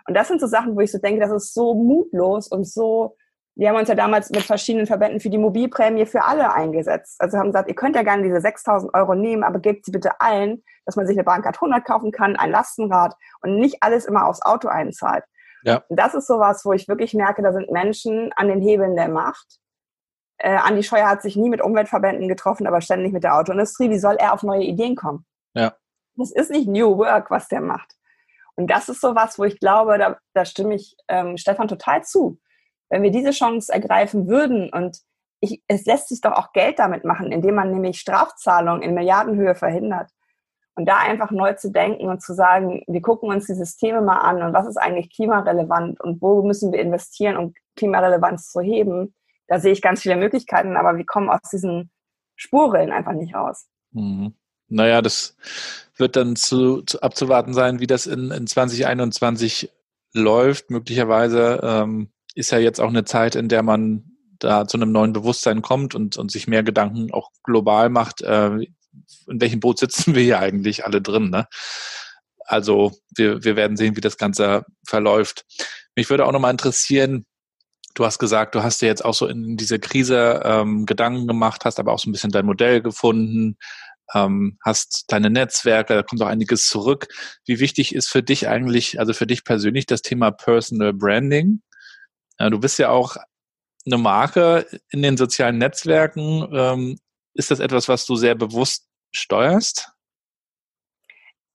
[0.06, 3.16] Und das sind so Sachen, wo ich so denke, das ist so mutlos und so
[3.58, 7.20] wir haben uns ja damals mit verschiedenen Verbänden für die Mobilprämie für alle eingesetzt.
[7.20, 10.20] Also haben gesagt, ihr könnt ja gerne diese 6000 Euro nehmen, aber gebt sie bitte
[10.20, 14.28] allen, dass man sich eine Bahncard 100 kaufen kann, ein Lastenrad und nicht alles immer
[14.28, 15.24] aufs Auto einzahlt.
[15.64, 15.82] Ja.
[15.88, 19.08] Und das ist sowas, wo ich wirklich merke, da sind Menschen an den Hebeln der
[19.08, 19.58] Macht.
[20.36, 23.90] Äh, Andi Scheuer hat sich nie mit Umweltverbänden getroffen, aber ständig mit der Autoindustrie.
[23.90, 25.26] Wie soll er auf neue Ideen kommen?
[25.54, 25.74] Ja.
[26.18, 27.94] Das ist nicht New Work, was der macht.
[28.56, 32.38] Und das ist sowas, wo ich glaube, da, da stimme ich ähm, Stefan total zu
[32.90, 34.98] wenn wir diese Chance ergreifen würden und
[35.40, 39.54] ich, es lässt sich doch auch Geld damit machen, indem man nämlich Strafzahlungen in Milliardenhöhe
[39.54, 40.10] verhindert.
[40.74, 44.18] Und da einfach neu zu denken und zu sagen, wir gucken uns die Systeme mal
[44.18, 49.14] an und was ist eigentlich klimarelevant und wo müssen wir investieren, um Klimarelevanz zu heben,
[49.48, 51.90] da sehe ich ganz viele Möglichkeiten, aber wir kommen aus diesen
[52.36, 53.66] Spurrillen einfach nicht raus.
[53.90, 54.34] Mhm.
[54.68, 55.36] Naja, das
[55.96, 59.70] wird dann zu, zu abzuwarten sein, wie das in, in 2021
[60.12, 60.70] läuft.
[60.70, 64.04] Möglicherweise ähm, ist ja jetzt auch eine Zeit, in der man
[64.38, 68.50] da zu einem neuen Bewusstsein kommt und, und sich mehr Gedanken auch global macht, äh,
[68.54, 71.30] in welchem Boot sitzen wir hier eigentlich alle drin.
[71.30, 71.46] Ne?
[72.44, 75.44] Also wir, wir werden sehen, wie das Ganze verläuft.
[75.96, 77.26] Mich würde auch nochmal interessieren,
[77.94, 81.64] du hast gesagt, du hast dir jetzt auch so in dieser Krise ähm, Gedanken gemacht,
[81.64, 83.56] hast aber auch so ein bisschen dein Modell gefunden,
[84.14, 87.08] ähm, hast deine Netzwerke, da kommt auch einiges zurück.
[87.46, 91.62] Wie wichtig ist für dich eigentlich, also für dich persönlich, das Thema Personal Branding?
[92.38, 93.16] Ja, du bist ja auch
[93.86, 96.48] eine Marke in den sozialen Netzwerken.
[96.52, 96.98] Ähm,
[97.34, 99.92] ist das etwas, was du sehr bewusst steuerst?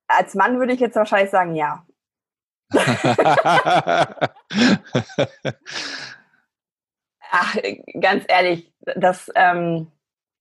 [0.08, 1.86] Als Mann würde ich jetzt wahrscheinlich sagen, ja.
[7.32, 7.58] Ach,
[8.00, 9.92] ganz ehrlich, das, ähm,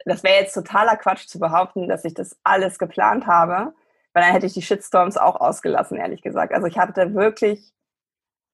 [0.04, 3.74] das wäre jetzt totaler Quatsch zu behaupten, dass ich das alles geplant habe,
[4.12, 6.52] weil dann hätte ich die Shitstorms auch ausgelassen, ehrlich gesagt.
[6.52, 7.72] Also ich hatte wirklich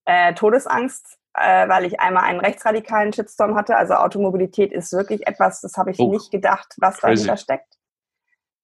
[0.04, 3.76] äh, Todesangst äh, weil ich einmal einen rechtsradikalen Shitstorm hatte.
[3.76, 6.10] Also Automobilität ist wirklich etwas, das habe ich oh.
[6.10, 7.26] nicht gedacht, was Crazy.
[7.26, 7.78] dahinter steckt.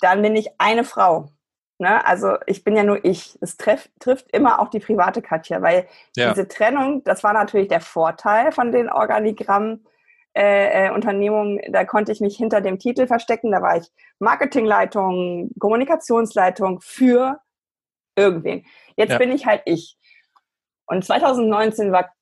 [0.01, 1.31] Dann bin ich eine Frau.
[1.79, 2.05] Ne?
[2.05, 3.39] Also ich bin ja nur ich.
[3.41, 6.31] Es treff, trifft immer auch die private Katja, weil ja.
[6.31, 9.85] diese Trennung, das war natürlich der Vorteil von den Organigramm.
[10.37, 13.53] Äh, äh, Unternehmungen, da konnte ich mich hinter dem Titel verstecken.
[13.53, 13.87] Da war ich
[14.19, 17.39] Marketingleitung, Kommunikationsleitung für
[18.17, 18.67] irgendwen.
[18.97, 19.19] Jetzt ja.
[19.19, 19.97] bin ich halt ich.
[20.87, 22.13] Und 2019 war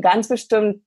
[0.00, 0.84] ganz bestimmt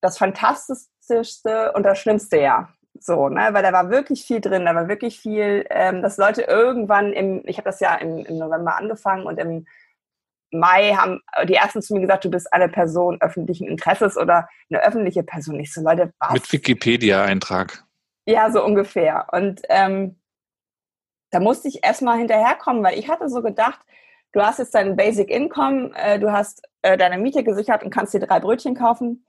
[0.00, 2.72] das fantastischste und das schlimmste Jahr.
[3.00, 6.42] So, ne, weil da war wirklich viel drin, da war wirklich viel, ähm, dass Leute
[6.42, 9.66] irgendwann im, ich habe das ja im, im November angefangen und im
[10.50, 14.84] Mai haben die ersten zu mir gesagt, du bist eine Person öffentlichen Interesses oder eine
[14.84, 15.58] öffentliche Person.
[15.60, 16.32] Ich so, Leute, was?
[16.32, 17.84] Mit Wikipedia-Eintrag.
[18.26, 19.26] Ja, so ungefähr.
[19.32, 20.16] Und ähm,
[21.30, 23.80] da musste ich erstmal hinterherkommen, weil ich hatte so gedacht,
[24.32, 28.14] du hast jetzt dein Basic Income, äh, du hast äh, deine Miete gesichert und kannst
[28.14, 29.26] dir drei Brötchen kaufen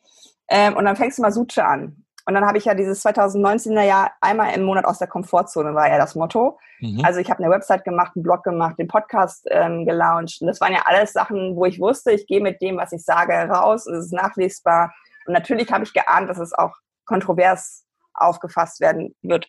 [0.49, 2.03] ähm, und dann fängst du mal Suche an.
[2.27, 5.87] Und dann habe ich ja dieses 2019er Jahr einmal im Monat aus der Komfortzone, war
[5.87, 6.59] ja das Motto.
[6.81, 6.99] Mhm.
[7.05, 10.41] Also ich habe eine Website gemacht, einen Blog gemacht, den Podcast ähm, gelauncht.
[10.41, 13.05] Und das waren ja alles Sachen, wo ich wusste, ich gehe mit dem, was ich
[13.05, 14.93] sage, raus und es ist nachlesbar.
[15.25, 16.75] Und natürlich habe ich geahnt, dass es auch
[17.05, 19.47] kontrovers aufgefasst werden wird.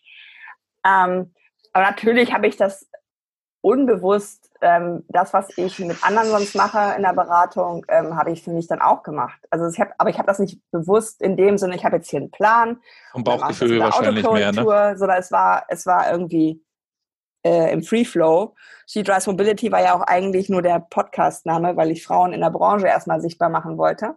[0.87, 1.35] Ähm,
[1.73, 2.89] aber natürlich habe ich das
[3.61, 8.43] unbewusst ähm, das, was ich mit anderen sonst mache in der Beratung, ähm, habe ich
[8.43, 9.39] für mich dann auch gemacht.
[9.51, 12.11] Also ich habe, aber ich habe das nicht bewusst in dem Sinne, ich habe jetzt
[12.11, 12.81] hier einen Plan.
[13.13, 14.97] Vom Bauchgefühl wahrscheinlich mehr, ne?
[14.97, 16.63] Sondern es war, es war irgendwie
[17.45, 18.55] äh, im Free Flow.
[18.87, 22.51] She Drives Mobility war ja auch eigentlich nur der Podcast-Name, weil ich Frauen in der
[22.51, 24.17] Branche erstmal sichtbar machen wollte.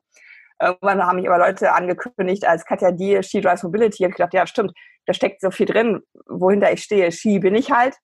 [0.62, 4.06] Irgendwann haben mich aber Leute angekündigt als Katja Diel, She Drives Mobility.
[4.06, 4.74] Und ich dachte, ja, stimmt,
[5.06, 7.12] da steckt so viel drin, wohinter ich stehe.
[7.12, 7.98] Ski bin ich halt.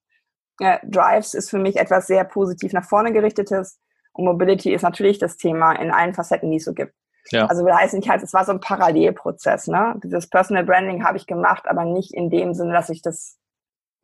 [0.60, 3.80] Äh, Drives ist für mich etwas sehr positiv nach vorne gerichtetes.
[4.14, 6.94] Und Mobility ist natürlich das Thema in allen Facetten, die es so gibt.
[7.32, 7.46] Ja.
[7.46, 9.68] Also will heißen nicht halt, es war so ein Parallelprozess.
[9.68, 10.00] Ne?
[10.04, 13.38] Dieses Personal Branding habe ich gemacht, aber nicht in dem Sinne, dass ich das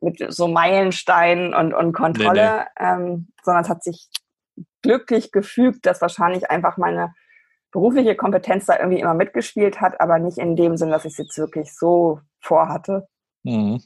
[0.00, 3.06] mit so Meilensteinen und, und Kontrolle, nee, nee.
[3.06, 4.08] Ähm, sondern es hat sich
[4.82, 7.14] glücklich gefügt, dass wahrscheinlich einfach meine
[7.72, 11.18] berufliche Kompetenz da irgendwie immer mitgespielt hat, aber nicht in dem Sinn, dass ich es
[11.18, 13.08] jetzt wirklich so vorhatte.
[13.42, 13.82] Mhm.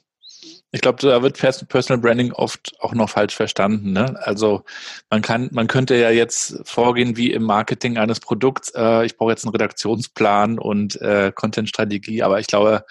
[0.70, 3.92] Ich glaube, da wird Personal Branding oft auch noch falsch verstanden.
[3.92, 4.18] Ne?
[4.22, 4.64] Also
[5.10, 8.72] man kann, man könnte ja jetzt vorgehen wie im Marketing eines Produkts.
[8.74, 12.84] Äh, ich brauche jetzt einen Redaktionsplan und äh, Content-Strategie, aber ich glaube,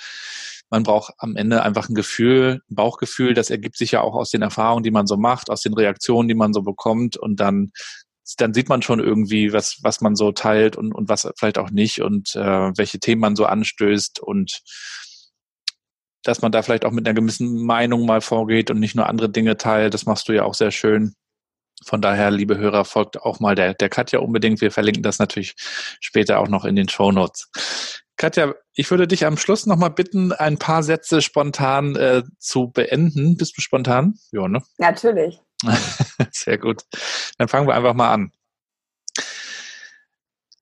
[0.69, 3.33] man braucht am Ende einfach ein Gefühl, ein Bauchgefühl.
[3.33, 6.27] Das ergibt sich ja auch aus den Erfahrungen, die man so macht, aus den Reaktionen,
[6.27, 7.71] die man so bekommt und dann
[8.35, 11.69] dann sieht man schon irgendwie, was, was man so teilt und, und was vielleicht auch
[11.69, 14.61] nicht und äh, welche Themen man so anstößt und
[16.27, 19.29] dass man da vielleicht auch mit einer gewissen Meinung mal vorgeht und nicht nur andere
[19.29, 19.93] Dinge teilt.
[19.93, 21.15] Das machst du ja auch sehr schön.
[21.85, 24.61] Von daher, liebe Hörer, folgt auch mal der, der Katja unbedingt.
[24.61, 25.55] Wir verlinken das natürlich
[26.01, 27.49] später auch noch in den Show Notes.
[28.17, 33.37] Katja, ich würde dich am Schluss nochmal bitten, ein paar Sätze spontan äh, zu beenden.
[33.37, 34.17] Bist du spontan?
[34.31, 34.63] Ja, ne?
[34.77, 35.39] Natürlich.
[36.31, 36.81] Sehr gut.
[37.37, 38.31] Dann fangen wir einfach mal an.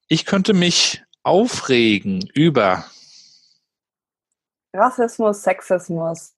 [0.07, 2.85] Ich könnte mich aufregen über
[4.75, 6.35] Rassismus, Sexismus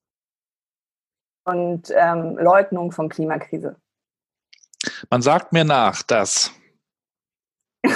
[1.45, 3.75] und ähm, Leugnung von Klimakrise.
[5.09, 6.51] Man sagt mir nach, dass.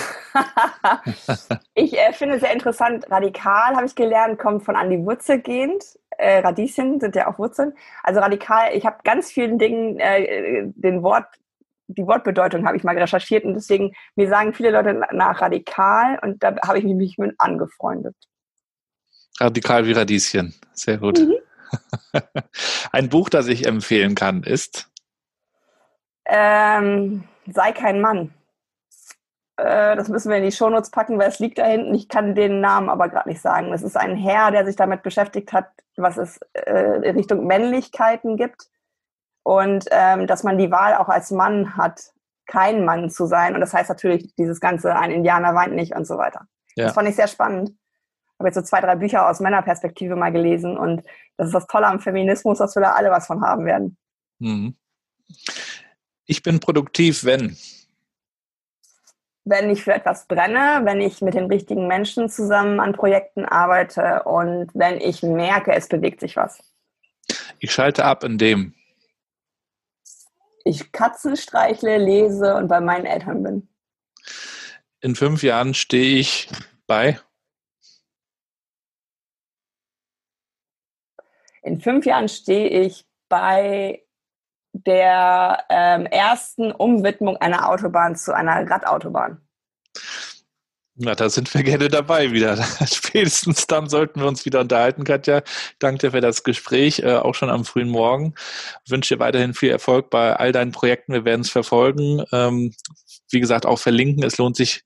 [1.73, 5.83] ich äh, finde sehr interessant, radikal habe ich gelernt, kommt von an die Wurzel gehend
[6.21, 7.73] äh, Radieschen sind ja auch Wurzeln.
[8.03, 11.25] Also radikal, ich habe ganz vielen Dingen äh, den Wort,
[11.87, 16.41] die Wortbedeutung habe ich mal recherchiert und deswegen, mir sagen viele Leute nach radikal und
[16.43, 18.15] da habe ich mich mit angefreundet.
[19.39, 21.19] Radikal wie Radieschen, sehr gut.
[21.19, 21.35] Mhm.
[22.91, 24.89] Ein Buch, das ich empfehlen kann, ist?
[26.25, 28.33] Ähm, sei kein Mann.
[29.57, 31.93] Äh, das müssen wir in die Shownotes packen, weil es liegt da hinten.
[31.93, 33.73] Ich kann den Namen aber gerade nicht sagen.
[33.73, 38.37] Es ist ein Herr, der sich damit beschäftigt hat, was es äh, in Richtung Männlichkeiten
[38.37, 38.67] gibt.
[39.43, 42.11] Und ähm, dass man die Wahl auch als Mann hat,
[42.45, 43.55] kein Mann zu sein.
[43.55, 46.47] Und das heißt natürlich dieses ganze, ein Indianer weint nicht und so weiter.
[46.75, 46.85] Ja.
[46.85, 47.71] Das fand ich sehr spannend.
[48.41, 50.75] Ich habe jetzt so zwei, drei Bücher aus Männerperspektive mal gelesen.
[50.75, 51.03] Und
[51.37, 53.97] das ist das Tolle am Feminismus, dass wir da alle was von haben werden.
[54.39, 54.75] Mhm.
[56.25, 57.55] Ich bin produktiv, wenn
[59.43, 64.23] wenn ich für etwas brenne, wenn ich mit den richtigen Menschen zusammen an Projekten arbeite
[64.23, 66.63] und wenn ich merke, es bewegt sich was.
[67.59, 68.73] Ich schalte ab in dem.
[70.63, 73.67] Ich Katzen streichle, lese und bei meinen Eltern bin.
[75.01, 76.49] In fünf Jahren stehe ich
[76.85, 77.19] bei.
[81.61, 84.03] In fünf Jahren stehe ich bei
[84.73, 89.41] der ähm, ersten Umwidmung einer Autobahn zu einer Radautobahn.
[90.95, 92.57] Na, da sind wir gerne dabei wieder.
[92.85, 95.41] Spätestens dann sollten wir uns wieder unterhalten, Katja.
[95.79, 98.35] Danke dir für das Gespräch, äh, auch schon am frühen Morgen.
[98.87, 101.13] Wünsche dir weiterhin viel Erfolg bei all deinen Projekten.
[101.13, 102.23] Wir werden es verfolgen.
[102.31, 102.73] Ähm,
[103.31, 104.23] wie gesagt, auch verlinken.
[104.23, 104.83] Es lohnt sich,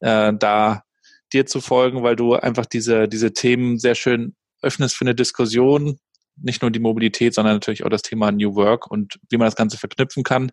[0.00, 0.84] äh, da
[1.32, 5.98] dir zu folgen, weil du einfach diese, diese Themen sehr schön öffnest für eine Diskussion,
[6.36, 9.56] nicht nur die Mobilität, sondern natürlich auch das Thema New Work und wie man das
[9.56, 10.50] Ganze verknüpfen kann.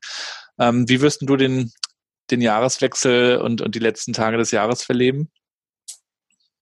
[0.60, 1.72] Ähm, wie wirst du den,
[2.32, 5.32] den Jahreswechsel und, und die letzten Tage des Jahres verleben?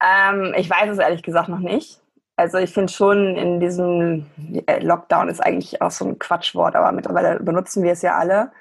[0.04, 2.02] Ähm, ich weiß es ehrlich gesagt noch nicht.
[2.38, 4.26] Also ich finde schon in diesem
[4.68, 8.52] äh, Lockdown ist eigentlich auch so ein Quatschwort, aber mittlerweile benutzen wir es ja alle.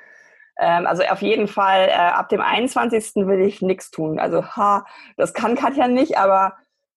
[0.58, 3.26] Ähm, also auf jeden Fall äh, ab dem 21.
[3.26, 4.20] will ich nichts tun.
[4.20, 6.56] Also ha, das kann Katja nicht, aber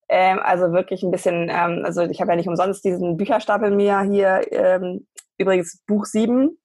[0.09, 4.01] ähm, also wirklich ein bisschen, ähm, also ich habe ja nicht umsonst diesen Bücherstapel mir
[4.01, 6.57] hier, ähm, übrigens Buch 7.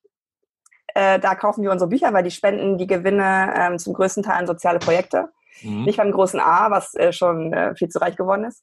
[0.94, 4.38] Äh, da kaufen wir unsere Bücher, weil die spenden die Gewinne ähm, zum größten Teil
[4.38, 5.30] an soziale Projekte.
[5.62, 5.84] Mhm.
[5.84, 8.62] Nicht beim großen A, was äh, schon äh, viel zu reich geworden ist.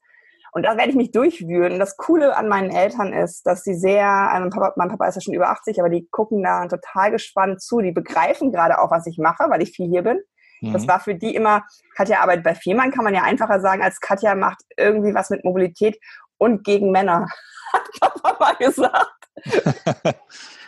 [0.51, 1.79] Und da werde ich mich durchwühlen.
[1.79, 5.15] Das Coole an meinen Eltern ist, dass sie sehr, äh, mein Papa, mein Papa ist
[5.15, 7.81] ja schon über 80, aber die gucken da total gespannt zu.
[7.81, 10.19] Die begreifen gerade auch, was ich mache, weil ich viel hier bin.
[10.61, 10.87] Das mhm.
[10.87, 11.63] war für die immer,
[11.95, 15.43] Katja arbeitet bei Fehmarn, kann man ja einfacher sagen, als Katja macht irgendwie was mit
[15.43, 15.97] Mobilität
[16.37, 17.27] und gegen Männer,
[17.73, 19.19] hat Papa mal gesagt.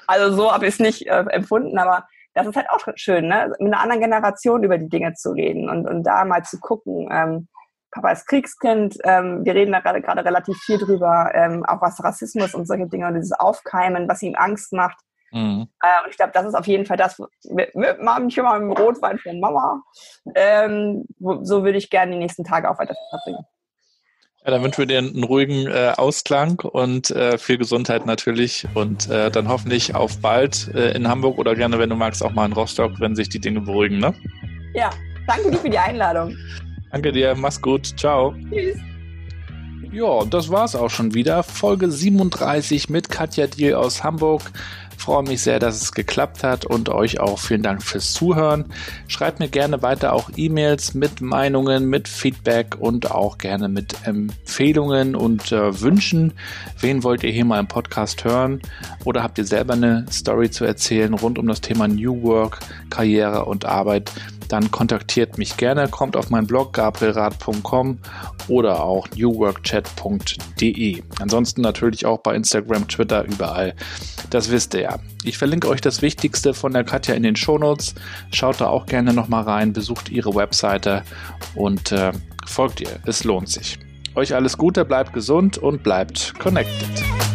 [0.07, 3.53] also so habe ich es nicht äh, empfunden, aber das ist halt auch schön, ne?
[3.59, 7.09] mit einer anderen Generation über die Dinge zu reden und, und da mal zu gucken.
[7.11, 7.47] Ähm,
[7.91, 12.01] Papa ist Kriegskind, ähm, wir reden da gerade, gerade relativ viel drüber, ähm, auch was
[12.01, 14.97] Rassismus und solche Dinge und dieses Aufkeimen, was ihm Angst macht.
[15.31, 15.67] Mhm.
[15.81, 17.17] Äh, und ich glaube, das ist auf jeden Fall das
[17.49, 19.81] mit, mit manchmal mal mit dem Rotwein von Mama.
[20.35, 23.45] Ähm, wo, so würde ich gerne die nächsten Tage auch weiter verbringen.
[24.43, 29.07] Ja, dann wünschen wir dir einen ruhigen äh, Ausklang und äh, viel Gesundheit natürlich und
[29.07, 32.47] äh, dann hoffentlich auf bald äh, in Hamburg oder gerne, wenn du magst, auch mal
[32.47, 34.15] in Rostock, wenn sich die Dinge beruhigen, ne?
[34.73, 34.89] Ja,
[35.27, 36.35] danke dir für die Einladung.
[36.91, 38.33] Danke dir, mach's gut, ciao.
[38.49, 38.79] Tschüss.
[39.91, 41.43] Ja, das war's auch schon wieder.
[41.43, 44.41] Folge 37 mit Katja Diel aus Hamburg
[45.01, 48.65] freue mich sehr, dass es geklappt hat und euch auch vielen Dank fürs Zuhören.
[49.07, 55.15] Schreibt mir gerne weiter auch E-Mails mit Meinungen, mit Feedback und auch gerne mit Empfehlungen
[55.15, 56.33] und äh, Wünschen.
[56.79, 58.61] Wen wollt ihr hier mal im Podcast hören?
[59.03, 62.59] Oder habt ihr selber eine Story zu erzählen rund um das Thema New Work,
[62.91, 64.11] Karriere und Arbeit?
[64.51, 67.99] Dann kontaktiert mich gerne, kommt auf meinen Blog gabrielrad.com
[68.47, 71.03] oder auch newworkchat.de.
[71.19, 73.73] Ansonsten natürlich auch bei Instagram, Twitter, überall.
[74.29, 74.99] Das wisst ihr ja.
[75.23, 77.95] Ich verlinke euch das Wichtigste von der Katja in den Shownotes.
[78.33, 81.03] Schaut da auch gerne nochmal rein, besucht ihre Webseite
[81.55, 82.11] und äh,
[82.45, 82.99] folgt ihr.
[83.05, 83.79] Es lohnt sich.
[84.15, 87.30] Euch alles Gute, bleibt gesund und bleibt connected.